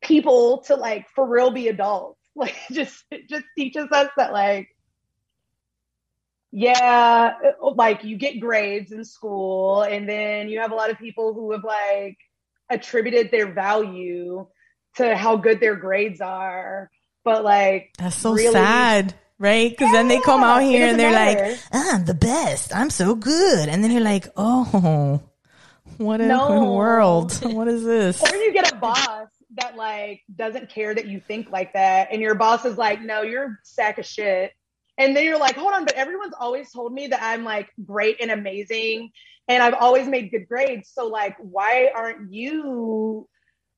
[0.00, 2.18] people to like for real be adults.
[2.34, 4.74] Like just just teaches us that like
[6.50, 11.34] yeah, like you get grades in school and then you have a lot of people
[11.34, 12.16] who have like
[12.72, 14.46] attributed their value
[14.96, 16.90] to how good their grades are.
[17.24, 19.70] But like That's so really- sad, right?
[19.70, 21.50] Because then they come out here and they're matter.
[21.50, 22.74] like, "I'm the best.
[22.74, 25.20] I'm so good," and then you're like, "Oh,
[25.98, 26.72] what a No.
[26.74, 27.32] world!
[27.44, 31.50] What is this?" or you get a boss that like doesn't care that you think
[31.50, 34.50] like that and your boss is like no you're a sack of shit
[34.96, 38.16] and then you're like hold on but everyone's always told me that i'm like great
[38.22, 39.10] and amazing
[39.48, 43.28] and i've always made good grades so like why aren't you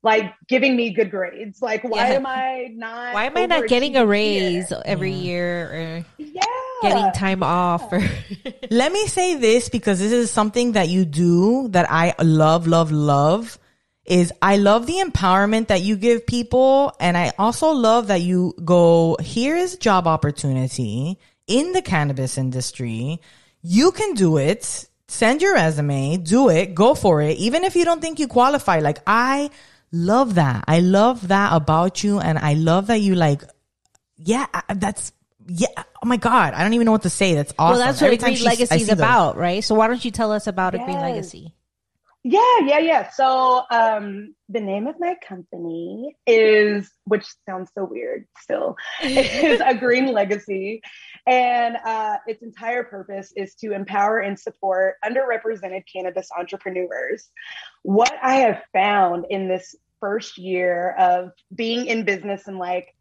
[0.03, 2.15] like giving me good grades like why Yeah.
[2.17, 4.83] am i not Why am I not getting a raise here?
[4.85, 5.23] every Yeah.
[5.23, 6.43] year or yeah
[6.83, 7.91] getting time off?
[7.93, 8.01] Or
[8.71, 12.93] Let me say this because this is something that you do that I love, love,
[12.93, 13.59] love.
[14.05, 18.53] Is I love the empowerment that you give people, and I also love that you
[18.63, 19.17] go.
[19.19, 23.23] Here is a job opportunity in the cannabis industry.
[23.63, 24.87] You can do it.
[25.15, 27.39] Send your resume, do it, go for it.
[27.39, 29.51] Even if you don't think you qualify, like I
[29.93, 30.65] love that.
[30.67, 33.43] I love that about you, and I love that you like.
[34.17, 35.13] Yeah, that's
[35.47, 35.69] yeah.
[36.03, 37.35] Oh my god, I don't even know what to say.
[37.35, 37.79] That's awesome.
[37.79, 38.99] well, that's what Every a Green Legacy is see those.
[38.99, 39.63] about, right?
[39.63, 41.55] So why don't you tell us about a Green Legacy?
[42.25, 43.11] Yeah, yeah, yeah.
[43.11, 48.77] So um the name of my company is which sounds so weird still.
[49.05, 50.83] is a green legacy.
[51.27, 57.31] And uh, its entire purpose is to empower and support underrepresented cannabis entrepreneurs.
[57.83, 62.95] What I have found in this first year of being in business and like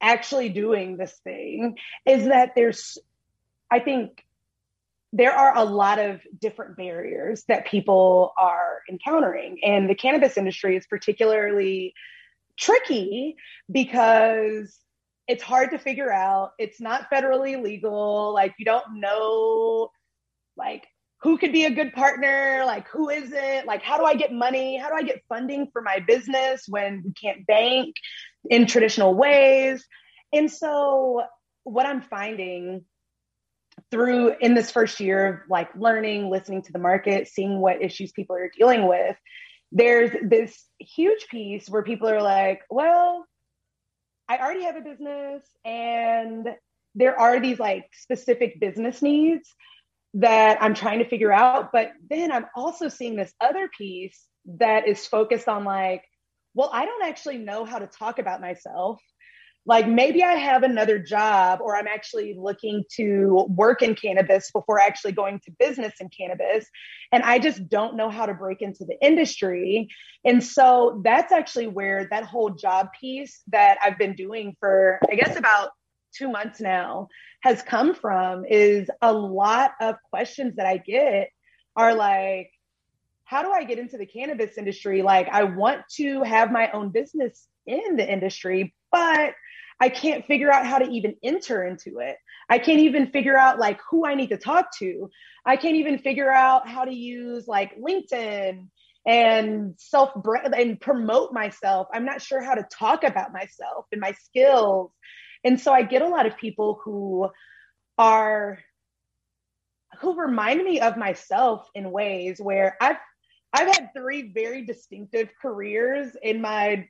[0.00, 2.96] actually doing this thing is that there's,
[3.70, 4.24] I think,
[5.12, 9.58] there are a lot of different barriers that people are encountering.
[9.64, 11.94] And the cannabis industry is particularly
[12.58, 13.36] tricky
[13.70, 14.78] because
[15.28, 16.52] it's hard to figure out.
[16.58, 18.32] It's not federally legal.
[18.32, 19.90] Like, you don't know,
[20.56, 20.86] like,
[21.20, 22.62] who could be a good partner?
[22.64, 23.66] Like, who isn't?
[23.66, 24.78] Like, how do I get money?
[24.78, 27.94] How do I get funding for my business when we can't bank
[28.48, 29.84] in traditional ways?
[30.32, 31.24] And so,
[31.64, 32.84] what I'm finding
[33.90, 38.12] through in this first year of like learning, listening to the market, seeing what issues
[38.12, 39.16] people are dealing with,
[39.72, 43.26] there's this huge piece where people are like, well,
[44.28, 46.48] I already have a business and
[46.94, 49.54] there are these like specific business needs
[50.14, 51.70] that I'm trying to figure out.
[51.72, 54.26] But then I'm also seeing this other piece
[54.58, 56.04] that is focused on like,
[56.54, 59.00] well, I don't actually know how to talk about myself
[59.68, 64.80] like maybe I have another job or I'm actually looking to work in cannabis before
[64.80, 66.66] actually going to business in cannabis.
[67.12, 69.88] And I just don't know how to break into the industry.
[70.24, 75.16] And so that's actually where that whole job piece that I've been doing for, I
[75.16, 75.72] guess, about
[76.16, 77.08] two months now
[77.42, 81.28] has come from is a lot of questions that I get
[81.76, 82.50] are like,
[83.24, 85.02] how do I get into the cannabis industry?
[85.02, 89.34] Like, I want to have my own business in the industry, but
[89.80, 92.16] I can't figure out how to even enter into it.
[92.48, 95.10] I can't even figure out like who I need to talk to.
[95.46, 98.66] I can't even figure out how to use like LinkedIn
[99.06, 101.88] and self and promote myself.
[101.92, 104.90] I'm not sure how to talk about myself and my skills.
[105.44, 107.30] And so I get a lot of people who
[107.96, 108.58] are
[110.00, 112.98] who remind me of myself in ways where I've
[113.52, 116.86] I've had three very distinctive careers in my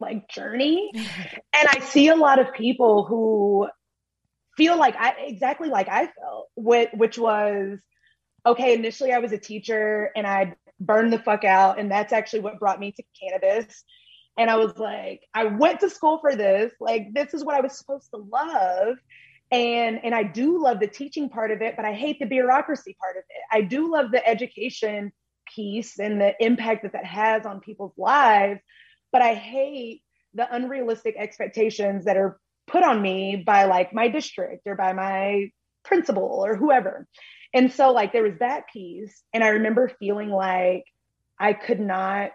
[0.00, 0.90] like journey.
[0.94, 3.68] and I see a lot of people who
[4.56, 7.78] feel like I exactly like I felt, which, which was
[8.44, 8.74] okay.
[8.74, 12.58] Initially, I was a teacher and I burned the fuck out, and that's actually what
[12.58, 13.84] brought me to cannabis.
[14.38, 16.72] And I was like, I went to school for this.
[16.78, 18.96] Like, this is what I was supposed to love.
[19.50, 22.96] And and I do love the teaching part of it, but I hate the bureaucracy
[23.00, 23.42] part of it.
[23.52, 25.12] I do love the education
[25.54, 28.60] piece and the impact that that has on people's lives
[29.16, 30.02] but I hate
[30.34, 35.52] the unrealistic expectations that are put on me by like my district or by my
[35.86, 37.08] principal or whoever.
[37.54, 40.84] And so like there was that piece and I remember feeling like
[41.40, 42.32] I could not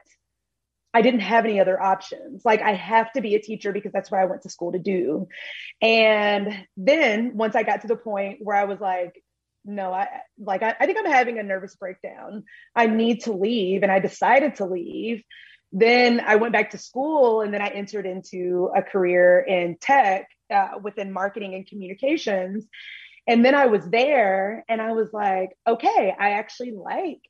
[0.92, 2.44] I didn't have any other options.
[2.44, 4.80] Like I have to be a teacher because that's what I went to school to
[4.80, 5.28] do.
[5.84, 9.22] And then once I got to the point where I was like
[9.64, 10.08] no, I
[10.40, 12.46] like I, I think I'm having a nervous breakdown.
[12.76, 15.24] I need to leave and I decided to leave
[15.72, 20.28] then I went back to school and then I entered into a career in tech
[20.54, 22.66] uh, within marketing and communications.
[23.28, 27.22] And then I was there and I was like, okay, I actually like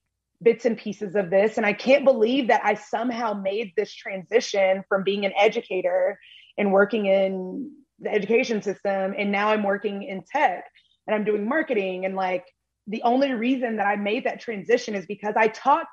[0.41, 1.57] bits and pieces of this.
[1.57, 6.19] And I can't believe that I somehow made this transition from being an educator
[6.57, 9.13] and working in the education system.
[9.15, 10.65] And now I'm working in tech
[11.05, 12.05] and I'm doing marketing.
[12.05, 12.45] And like
[12.87, 15.85] the only reason that I made that transition is because I taught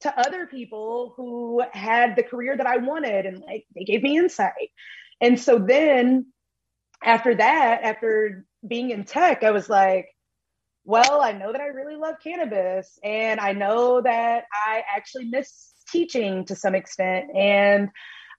[0.00, 4.18] to other people who had the career that I wanted and like they gave me
[4.18, 4.70] insight.
[5.20, 6.26] And so then
[7.02, 10.08] after that, after being in tech, I was like,
[10.84, 15.72] well, I know that I really love cannabis and I know that I actually miss
[15.90, 17.30] teaching to some extent.
[17.34, 17.88] And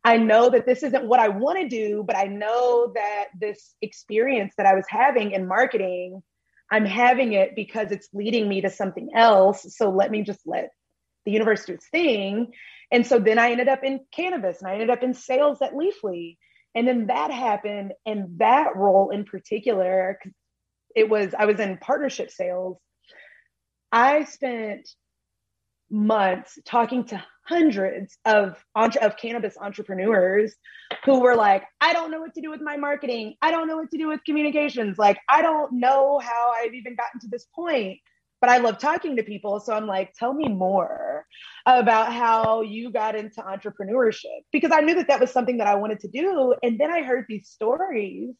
[0.03, 3.74] I know that this isn't what I want to do, but I know that this
[3.82, 6.22] experience that I was having in marketing,
[6.72, 9.66] I'm having it because it's leading me to something else.
[9.76, 10.70] So let me just let
[11.26, 12.53] the its thing.
[12.91, 15.73] And so then I ended up in cannabis and I ended up in sales at
[15.73, 16.38] Leafly.
[16.76, 17.93] And then that happened.
[18.05, 20.19] And that role in particular,
[20.95, 22.78] it was, I was in partnership sales.
[23.91, 24.88] I spent
[25.89, 30.56] months talking to hundreds of of cannabis entrepreneurs
[31.06, 33.77] who were like i don't know what to do with my marketing i don't know
[33.77, 37.45] what to do with communications like i don't know how i've even gotten to this
[37.53, 37.99] point
[38.41, 39.60] but I love talking to people.
[39.60, 41.26] So I'm like, tell me more
[41.66, 45.76] about how you got into entrepreneurship because I knew that that was something that I
[45.76, 46.53] wanted to do.
[46.62, 48.36] And then I heard these stories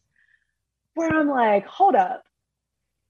[0.94, 2.24] where I'm like, hold up,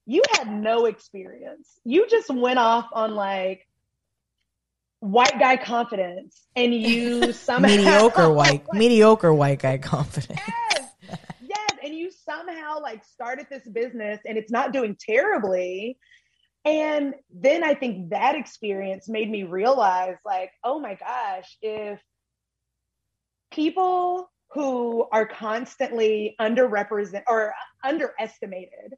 [0.06, 1.80] you had no experience.
[1.84, 3.66] You just went off on like
[5.00, 10.90] white guy confidence and you somehow mediocre white mediocre white guy confidence yes,
[11.42, 15.98] yes and you somehow somehow like started this business and it's not doing terribly.
[16.66, 22.00] And then I think that experience made me realize like, oh my gosh, if
[23.52, 28.94] people who are constantly underrepresented or underestimated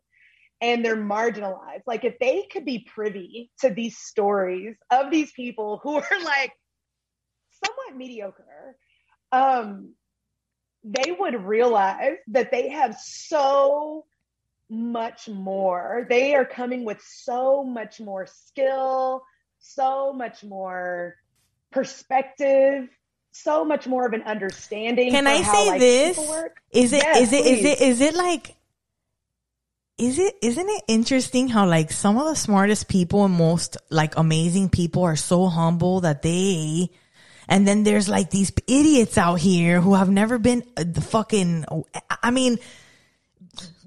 [0.61, 1.83] and they're marginalized.
[1.87, 6.53] Like if they could be privy to these stories of these people who are like
[7.65, 8.77] somewhat mediocre,
[9.31, 9.95] um,
[10.85, 14.05] they would realize that they have so
[14.71, 16.07] much more.
[16.09, 19.25] They are coming with so much more skill,
[19.59, 21.17] so much more
[21.71, 22.89] perspective,
[23.33, 25.11] so much more of an understanding.
[25.11, 26.19] Can I how, say like, this?
[26.73, 27.03] Is it?
[27.03, 27.47] Yes, is it?
[27.47, 27.81] Is it?
[27.81, 28.57] Is it like?
[29.97, 30.35] Is it?
[30.43, 35.03] Isn't it interesting how like some of the smartest people and most like amazing people
[35.03, 36.91] are so humble that they.
[37.51, 41.65] And then there's like these idiots out here who have never been uh, the fucking.
[42.23, 42.59] I mean,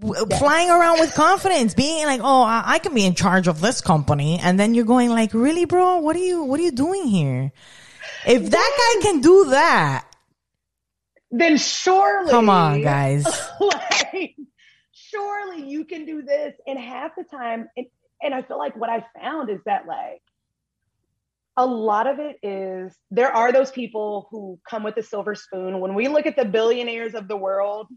[0.01, 3.61] w- flying around with confidence, being like, "Oh, I, I can be in charge of
[3.61, 5.99] this company," and then you're going like, "Really, bro?
[5.99, 6.43] What are you?
[6.43, 7.51] What are you doing here?"
[8.25, 10.05] If that guy can do that,
[11.31, 13.25] then surely come on, guys.
[13.61, 14.35] like
[15.11, 17.85] surely you can do this and half the time and,
[18.21, 20.21] and i feel like what i found is that like
[21.57, 25.79] a lot of it is there are those people who come with a silver spoon
[25.79, 27.87] when we look at the billionaires of the world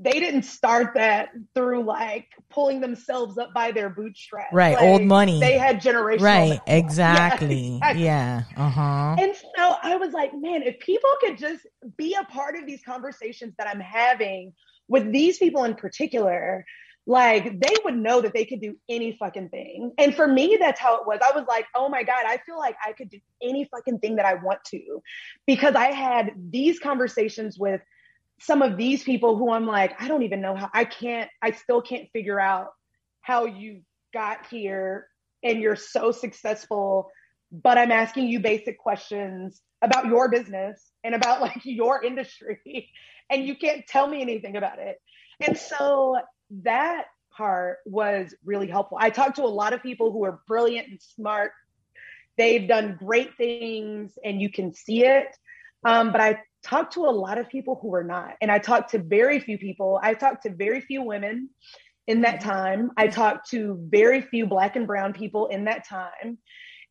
[0.00, 5.02] they didn't start that through like pulling themselves up by their bootstraps Right, Like, old
[5.02, 5.38] money.
[5.40, 7.54] they had generational Right, exactly.
[7.56, 8.04] Yeah, exactly.
[8.04, 9.16] Yeah, uh huh.
[9.18, 11.66] And so I was like, man, if people could just
[11.96, 14.52] be a part of these conversations that I'm having
[14.88, 16.64] with these people in particular,
[17.06, 19.92] like they would know that they could do any fucking thing.
[19.98, 21.18] And for me, that's how it was.
[21.22, 24.16] I was like, oh my God, I feel like I could do any fucking thing
[24.16, 25.02] that I want to
[25.46, 27.80] because I had these conversations with
[28.40, 31.52] some of these people who I'm like, I don't even know how I can't, I
[31.52, 32.68] still can't figure out
[33.20, 35.06] how you got here
[35.42, 37.10] and you're so successful
[37.52, 42.90] but I'm asking you basic questions about your business and about like your industry,
[43.30, 44.96] and you can't tell me anything about it.
[45.40, 46.18] And so
[46.62, 48.98] that part was really helpful.
[49.00, 51.52] I talked to a lot of people who are brilliant and smart.
[52.36, 55.26] They've done great things, and you can see it.
[55.84, 58.90] Um, but I talked to a lot of people who are not, and I talked
[58.90, 59.98] to very few people.
[60.02, 61.50] I talked to very few women
[62.06, 62.50] in that mm-hmm.
[62.50, 62.90] time.
[62.96, 66.38] I talked to very few Black and Brown people in that time.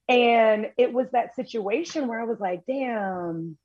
[0.07, 3.57] And it was that situation where I was like, damn,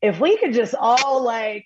[0.00, 1.64] if we could just all like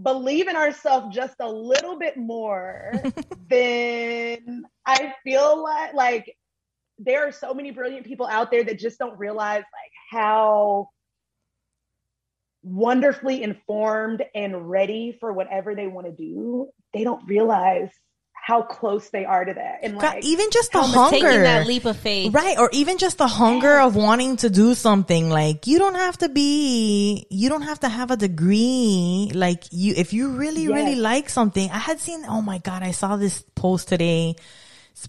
[0.00, 2.92] believe in ourselves just a little bit more,
[3.50, 6.36] then I feel like like
[6.98, 10.88] there are so many brilliant people out there that just don't realize like how
[12.68, 16.68] wonderfully informed and ready for whatever they want to do.
[16.92, 17.90] They don't realize
[18.32, 19.80] how close they are to that.
[19.82, 20.94] And God, like even just the Taking
[21.26, 22.32] hunger, that leap of faith.
[22.32, 22.58] right?
[22.58, 25.28] Or even just the hunger of wanting to do something.
[25.28, 29.30] Like you don't have to be, you don't have to have a degree.
[29.34, 32.24] Like you, if you really, really like something, I had seen.
[32.26, 34.36] Oh my god, I saw this post today.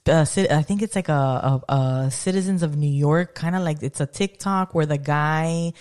[0.05, 3.81] Uh, I think it's like a, a, a Citizens of New York, kind of like
[3.81, 5.73] it's a TikTok where the guy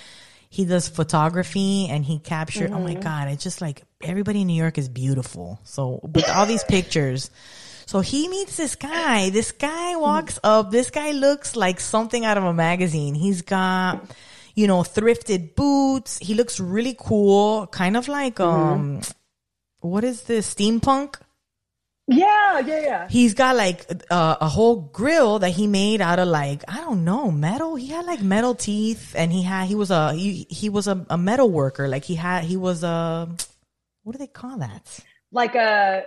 [0.49, 2.71] he does photography and he captured.
[2.71, 3.01] Oh my mm-hmm.
[3.01, 5.61] god, it's just like everybody in New York is beautiful.
[5.65, 7.31] So with all these pictures.
[7.87, 9.31] So he meets this guy.
[9.31, 10.47] This guy walks mm-hmm.
[10.47, 10.71] up.
[10.71, 13.15] This guy looks like something out of a magazine.
[13.15, 14.05] He's got,
[14.55, 16.19] you know, thrifted boots.
[16.19, 17.67] He looks really cool.
[17.67, 18.73] Kind of like, mm-hmm.
[18.73, 19.01] um,
[19.81, 20.55] what is this?
[20.55, 21.17] Steampunk?
[22.09, 23.09] Yeah, yeah, yeah.
[23.09, 27.05] He's got like uh, a whole grill that he made out of like I don't
[27.05, 27.77] know metal.
[27.77, 31.07] He had like metal teeth, and he had he was a he, he was a,
[31.11, 31.87] a metal worker.
[31.87, 33.29] Like he had he was a
[34.03, 35.01] what do they call that?
[35.33, 36.05] like a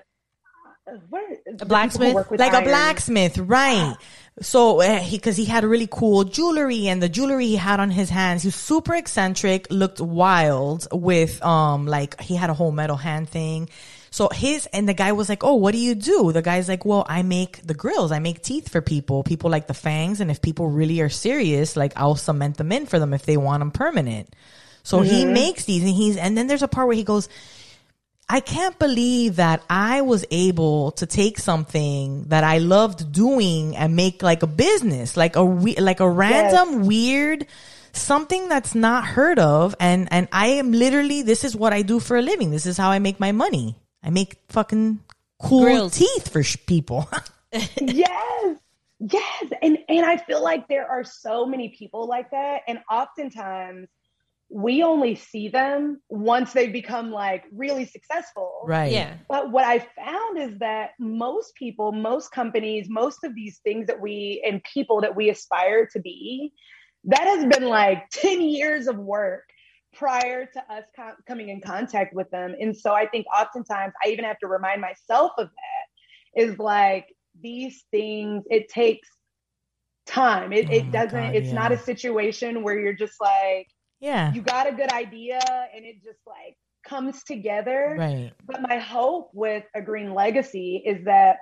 [1.09, 1.23] what
[1.59, 2.15] a blacksmith?
[2.31, 3.95] like a blacksmith, right?
[4.41, 7.91] So uh, he because he had really cool jewelry, and the jewelry he had on
[7.91, 12.71] his hands, he was super eccentric, looked wild with um like he had a whole
[12.71, 13.69] metal hand thing.
[14.13, 16.85] So his and the guy was like, "Oh, what do you do?" The guy's like,
[16.85, 18.11] "Well, I make the grills.
[18.11, 19.23] I make teeth for people.
[19.23, 22.85] People like the fangs, and if people really are serious, like I'll cement them in
[22.85, 24.35] for them if they want them permanent."
[24.83, 25.33] So he mm-hmm.
[25.33, 27.29] makes these, and he's and then there's a part where he goes,
[28.27, 33.95] I can't believe that I was able to take something that I loved doing and
[33.95, 37.45] make like a business, like a we- like a random weird
[37.93, 41.99] something that's not heard of and and I am literally this is what I do
[41.99, 42.51] for a living.
[42.51, 43.75] This is how I make my money.
[44.03, 44.99] I make fucking
[45.41, 45.97] cool Grills.
[45.97, 47.09] teeth for sh- people.
[47.81, 48.57] yes
[48.99, 53.89] yes and and i feel like there are so many people like that and oftentimes
[54.51, 58.63] we only see them once they become like really successful.
[58.65, 58.91] Right.
[58.91, 59.13] Yeah.
[59.29, 64.01] But what I found is that most people, most companies, most of these things that
[64.01, 66.51] we and people that we aspire to be,
[67.05, 69.45] that has been like 10 years of work
[69.93, 72.55] prior to us co- coming in contact with them.
[72.59, 77.07] And so I think oftentimes I even have to remind myself of that is like
[77.41, 79.07] these things, it takes
[80.05, 80.53] time.
[80.53, 81.53] It, Oh it doesn't, God, it's yeah.
[81.53, 83.67] not a situation where you're just like,
[83.99, 84.33] Yeah.
[84.33, 85.39] you got a good idea
[85.75, 86.55] and it just like
[86.87, 87.95] comes together.
[87.97, 88.31] Right.
[88.45, 91.37] But my hope with a green legacy is that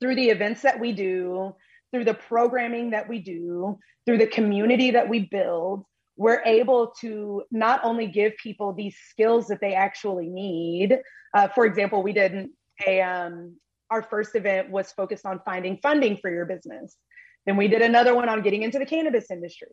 [0.00, 1.54] through the events that we do,
[1.92, 5.84] through the programming that we do, through the community that we build,
[6.16, 10.98] we're able to not only give people these skills that they actually need.
[11.34, 12.48] Uh, for example, we did
[12.86, 13.54] a um,
[13.90, 16.96] our first event was focused on finding funding for your business.
[17.44, 19.68] Then we did another one on getting into the cannabis industry.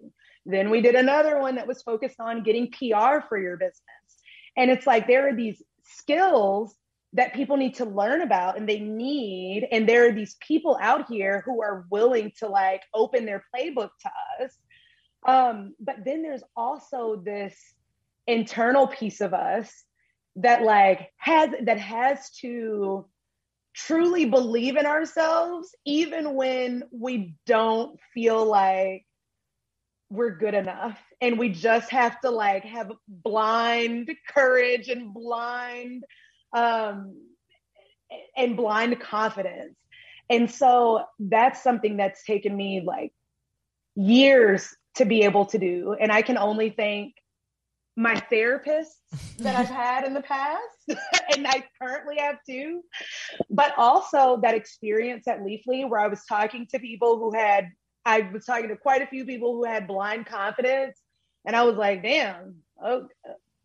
[0.46, 3.82] Then we did another one that was focused on getting PR for your business.
[4.56, 6.76] And it's like there are these skills
[7.14, 11.08] that people need to learn about and they need and there are these people out
[11.10, 14.10] here who are willing to like open their playbook to
[14.44, 14.58] us
[15.26, 17.56] um but then there's also this
[18.28, 19.84] internal piece of us
[20.36, 23.06] that like has that has to
[23.74, 29.06] truly believe in ourselves even when we don't feel like
[30.14, 31.00] we're good enough.
[31.22, 36.04] And we just have to like have blind courage and blind
[36.56, 37.16] um
[38.38, 39.76] and blind confidence.
[40.30, 43.12] And so that's something that's taken me like
[43.96, 45.96] years to be able to do.
[46.00, 47.14] And i can only thank
[47.96, 48.96] my therapists
[49.38, 50.62] that i've had in the past
[51.36, 52.82] and i currently have two,
[53.50, 57.70] but also that experience at leafly where i was talking to people who had
[58.06, 61.00] i was talking to quite a few people who had blind confidence
[61.46, 63.08] and i was like damn oh,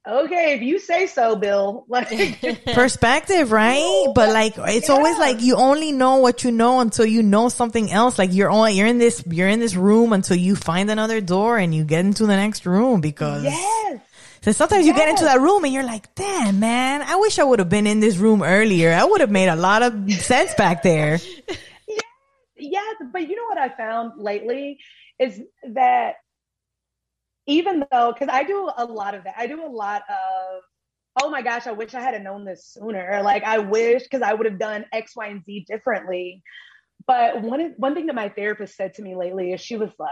[0.08, 2.08] okay if you say so bill like
[2.74, 4.06] Perspective, right?
[4.14, 7.90] But like, it's always like you only know what you know until you know something
[7.90, 8.18] else.
[8.18, 11.58] Like you're on, you're in this, you're in this room until you find another door
[11.58, 14.00] and you get into the next room because yes
[14.40, 17.44] so sometimes you get into that room and you're like, damn, man, I wish I
[17.44, 18.92] would have been in this room earlier.
[18.92, 21.18] I would have made a lot of sense back there.
[22.58, 24.78] yes but you know what i found lately
[25.18, 25.40] is
[25.74, 26.16] that
[27.48, 29.34] even though because i do a lot of that.
[29.36, 30.62] I do a lot of
[31.20, 33.20] oh my gosh i wish i had known this sooner.
[33.24, 36.42] Like i wish because i would have done x y and z differently.
[37.06, 40.10] But one one thing that my therapist said to me lately is she was like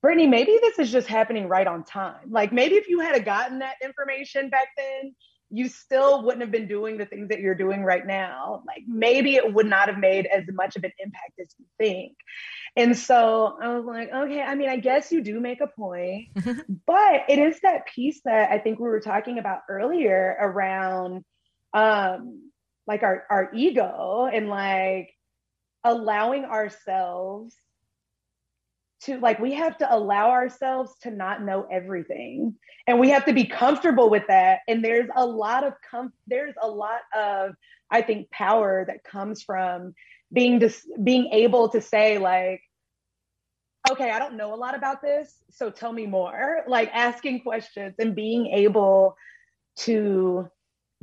[0.00, 2.30] brittany maybe this is just happening right on time.
[2.30, 5.14] Like maybe if you had gotten that information back then
[5.50, 8.62] you still wouldn't have been doing the things that you're doing right now.
[8.66, 12.16] Like maybe it would not have made as much of an impact as you think.
[12.76, 16.28] And so I was like, okay, I mean, I guess you do make a point,
[16.86, 21.24] but it is that piece that I think we were talking about earlier around
[21.74, 22.50] um
[22.86, 25.10] like our our ego and like
[25.84, 27.54] allowing ourselves
[29.00, 32.54] to like we have to allow ourselves to not know everything
[32.86, 36.54] and we have to be comfortable with that and there's a lot of com- there's
[36.60, 37.54] a lot of
[37.90, 39.94] i think power that comes from
[40.32, 42.60] being just being able to say like
[43.90, 46.62] okay i don't know a lot about this so tell me more.
[46.66, 49.16] Like asking questions and being able
[49.78, 50.48] to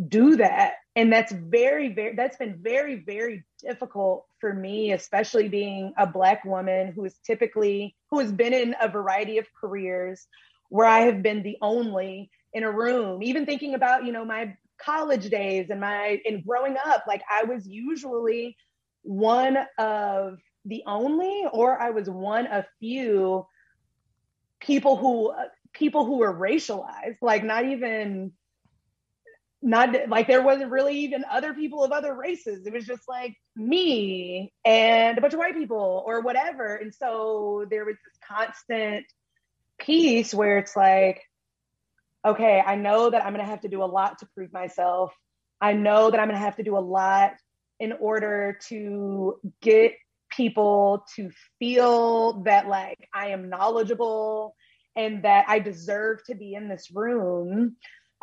[0.08, 5.92] do that and that's very very that's been very very difficult for me especially being
[5.98, 10.28] a black woman who is typically who has been in a variety of careers
[10.70, 14.56] where i have been the only in a room even thinking about you know my
[14.80, 18.56] college days and my and growing up like i was usually
[19.02, 23.44] one of the only or i was one of few
[24.60, 28.32] people who uh, people who were racialized like not even
[29.62, 32.66] not like there wasn't really even other people of other races.
[32.66, 36.76] It was just like me and a bunch of white people or whatever.
[36.76, 39.06] And so there was this constant
[39.80, 41.22] piece where it's like,
[42.26, 45.14] okay, I know that I'm going to have to do a lot to prove myself.
[45.62, 47.34] I know that I'm going to have to do a lot
[47.80, 49.94] in order to get
[50.30, 51.30] people to
[51.60, 54.56] feel that like I am knowledgeable
[54.96, 57.76] and that I deserve to be in this room.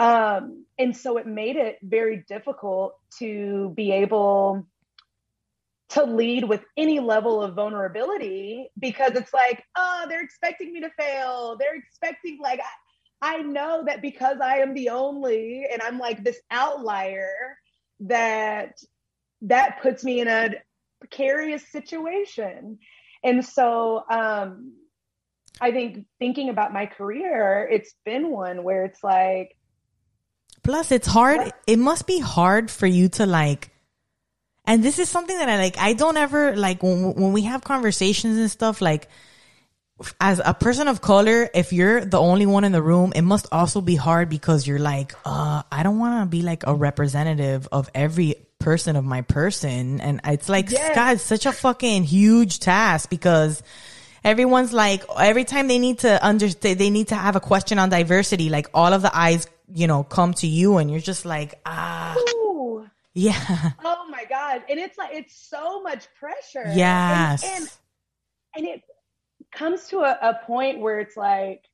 [0.02, 4.66] Um, and so it made it very difficult to be able
[5.90, 10.90] to lead with any level of vulnerability because it's like, oh, they're expecting me to
[10.98, 11.56] fail.
[11.56, 12.58] They're expecting, like,
[13.22, 17.56] I, I know that because I am the only and I'm like this outlier,
[18.00, 18.78] that
[19.42, 20.50] that puts me in a
[20.98, 22.80] precarious situation.
[23.22, 24.72] And so, um,
[25.60, 29.56] I think thinking about my career, it's been one where it's like,
[30.64, 31.52] Plus, it's hard.
[31.66, 33.70] It must be hard for you to like.
[34.64, 35.76] And this is something that I like.
[35.76, 38.80] I don't ever like when when we have conversations and stuff.
[38.80, 39.08] Like,
[40.20, 43.48] as a person of color, if you're the only one in the room, it must
[43.50, 47.68] also be hard because you're like, uh, I don't want to be like a representative
[47.72, 50.94] of every person of my person, and it's like, Yes.
[50.94, 53.64] God, it's such a fucking huge task because
[54.24, 57.88] everyone's like every time they need to understand they need to have a question on
[57.88, 61.60] diversity like all of the eyes you know come to you and you're just like
[61.64, 64.62] ah ooh, yeah oh my God.
[64.68, 66.72] And it's like, it's so much pressure.
[66.74, 67.68] Yes And,
[68.56, 68.82] and, it
[69.50, 71.64] comes to a, a point where it's like,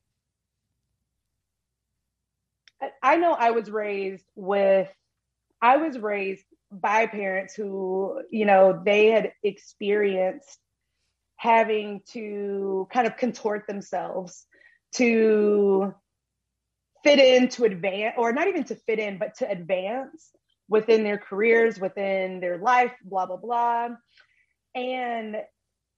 [3.01, 4.89] I know I was raised with,
[5.61, 10.59] I was raised by parents who, you know, they had experienced
[11.35, 14.45] having to kind of contort themselves
[14.93, 15.93] to
[17.03, 20.31] fit in, to advance, or not even to fit in, but to advance
[20.67, 23.89] within their careers, within their life, blah, blah, blah.
[24.75, 25.35] And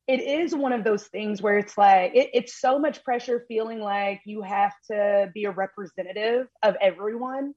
[0.08, 3.80] it is one of those things where it's like, it, it's so much pressure feeling
[3.80, 7.54] like you have to be a representative of everyone.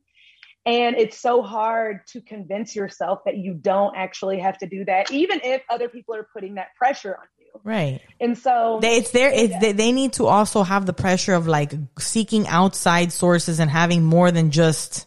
[0.66, 5.10] And it's so hard to convince yourself that you don't actually have to do that,
[5.10, 7.43] even if other people are putting that pressure on you.
[7.62, 11.35] Right And so they, it's there it's they, they need to also have the pressure
[11.35, 15.06] of like seeking outside sources and having more than just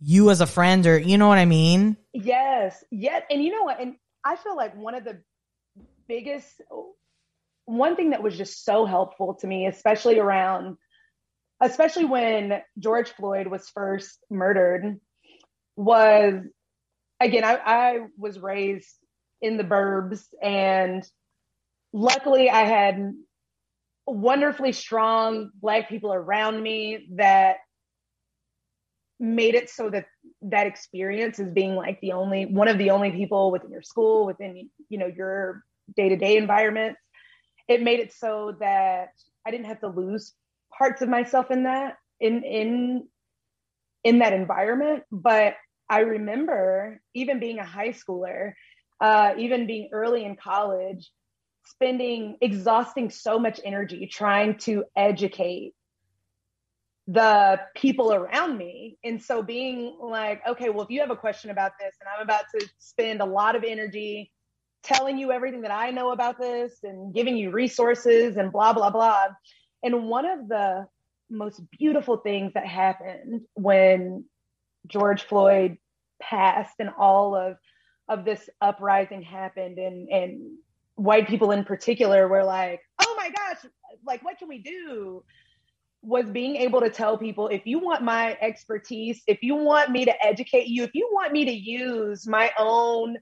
[0.00, 3.22] you as a friend or you know what i mean Yes, yes.
[3.28, 3.80] And you know what?
[3.80, 5.20] And I feel like one of the
[6.06, 6.62] biggest,
[7.64, 10.76] one thing that was just so helpful to me, especially around,
[11.60, 15.00] especially when George Floyd was first murdered,
[15.74, 16.34] was
[17.18, 18.94] again, I, I was raised
[19.42, 21.04] in the burbs and
[21.94, 23.14] luckily I had
[24.06, 27.58] wonderfully strong black people around me that
[29.20, 30.06] made it so that
[30.42, 34.26] that experience as being like the only one of the only people within your school
[34.26, 35.62] within you know your
[35.96, 36.96] day-to-day environment.
[37.68, 39.10] It made it so that
[39.46, 40.34] i didn't have to lose
[40.76, 43.08] parts of myself in that in in
[44.02, 45.04] in that environment.
[45.12, 45.54] But
[45.88, 48.54] i remember even being a high schooler
[49.00, 51.10] uh, even being early in college
[51.64, 55.74] spending exhausting so much energy trying to educate
[57.06, 58.96] the people around me.
[59.04, 62.22] And so being like, okay, well, if you have a question about this and I'm
[62.22, 64.30] about to spend a lot of energy
[64.82, 68.90] telling you everything that I know about this and giving you resources and blah, blah,
[68.90, 69.26] blah.
[69.82, 70.86] And one of the
[71.30, 74.24] most beautiful things that happened when
[74.86, 75.78] George Floyd
[76.20, 77.56] passed and all of
[78.06, 80.58] of this uprising happened and and
[80.96, 83.70] white people in particular were like, oh my gosh,
[84.06, 85.22] like what can we do?
[86.04, 90.04] was being able to tell people if you want my expertise, if you want me
[90.04, 93.16] to educate you, if you want me to use my own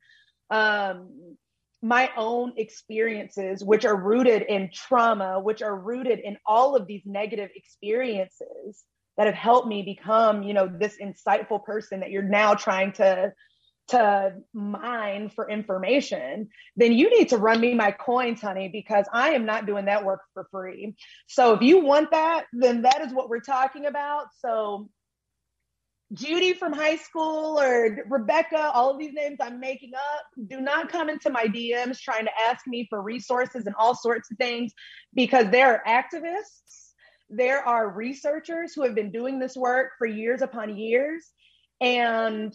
[0.50, 1.36] um
[1.84, 7.02] my own experiences which are rooted in trauma, which are rooted in all of these
[7.04, 8.84] negative experiences
[9.16, 13.32] that have helped me become, you know, this insightful person that you're now trying to
[13.92, 19.30] to mine for information, then you need to run me my coins, honey, because I
[19.30, 20.94] am not doing that work for free.
[21.28, 24.26] So if you want that, then that is what we're talking about.
[24.38, 24.88] So
[26.12, 30.90] Judy from high school or Rebecca, all of these names I'm making up, do not
[30.90, 34.72] come into my DMs trying to ask me for resources and all sorts of things
[35.14, 36.90] because there are activists,
[37.30, 41.24] there are researchers who have been doing this work for years upon years,
[41.80, 42.52] and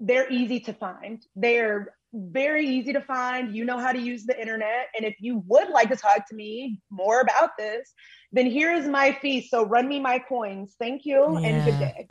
[0.00, 1.22] they're easy to find.
[1.36, 3.54] They're very easy to find.
[3.54, 4.88] You know how to use the internet.
[4.96, 7.92] And if you would like to talk to me more about this,
[8.32, 9.46] then here is my fee.
[9.46, 10.74] So run me my coins.
[10.78, 12.08] Thank you and good day.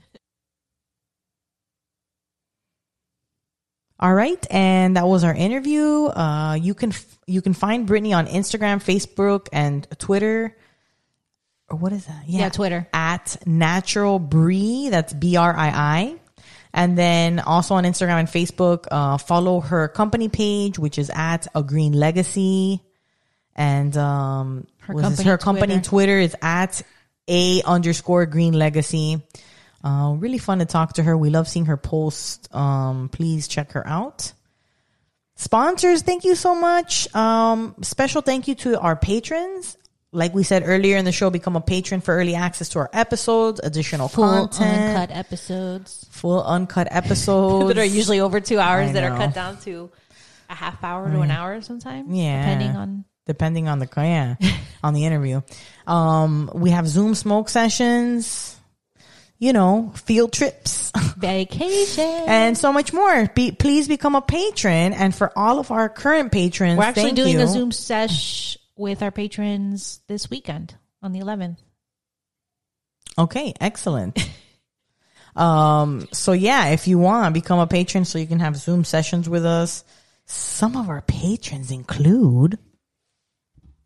[4.00, 6.06] All right, and that was our interview.
[6.06, 10.56] Uh, you can f- you can find Brittany on Instagram, Facebook, and Twitter.
[11.68, 12.26] Or what is that?
[12.28, 12.88] Yeah, Twitter.
[12.94, 14.90] at Natural Brie.
[14.90, 16.20] That's B R I I.
[16.78, 21.48] And then also on Instagram and Facebook, uh, follow her company page, which is at
[21.56, 22.84] A Green Legacy.
[23.56, 25.90] And um, Her company her company Twitter.
[25.90, 26.84] Twitter is at
[27.28, 29.24] A underscore Green Legacy.
[29.84, 31.18] Uh, really fun to talk to her.
[31.18, 32.54] We love seeing her post.
[32.54, 34.34] Um, please check her out.
[35.36, 37.14] Sponsors, thank you so much.
[37.16, 39.78] Um, special thank you to our patrons.
[40.18, 42.90] Like we said earlier in the show, become a patron for early access to our
[42.92, 48.90] episodes, additional Full content, uncut episodes full uncut episodes that are usually over two hours
[48.90, 49.92] I that are cut down to
[50.50, 52.16] a half hour to an hour sometimes.
[52.16, 52.42] Yeah.
[52.42, 54.36] Depending on depending on the yeah.
[54.84, 55.42] on the interview.
[55.86, 58.60] Um, we have Zoom smoke sessions,
[59.38, 60.92] you know, field trips.
[61.18, 62.04] Vacation.
[62.28, 63.28] and so much more.
[63.36, 64.94] Be, please become a patron.
[64.94, 67.42] And for all of our current patrons, We're actually doing you.
[67.42, 71.58] a Zoom sesh with our patrons this weekend on the 11th.
[73.18, 74.18] Okay, excellent.
[75.36, 79.28] um, so yeah, if you want, become a patron so you can have Zoom sessions
[79.28, 79.84] with us.
[80.26, 82.60] Some of our patrons include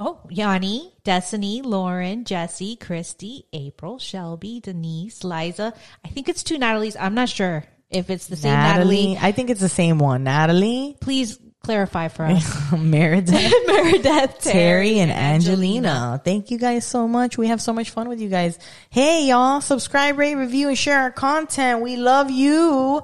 [0.03, 5.75] Oh, Yanni, Destiny, Lauren, Jesse, Christy, April, Shelby, Denise, Liza.
[6.03, 6.95] I think it's two Natalie's.
[6.95, 9.13] I'm not sure if it's the same Natalie.
[9.13, 9.27] Natalie.
[9.27, 10.23] I think it's the same one.
[10.23, 12.71] Natalie, Please clarify for us.
[12.77, 13.33] Meredith,
[13.67, 16.21] Meredith, Terry, and Angelina.
[16.23, 17.37] Thank you guys so much.
[17.37, 18.57] We have so much fun with you guys.
[18.89, 21.81] Hey, y'all, subscribe, rate, review, and share our content.
[21.81, 23.03] We love you.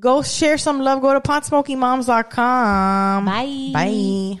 [0.00, 1.02] Go share some love.
[1.02, 3.24] Go to potsmokymoms.com.
[3.24, 3.70] Bye.
[3.72, 4.40] Bye.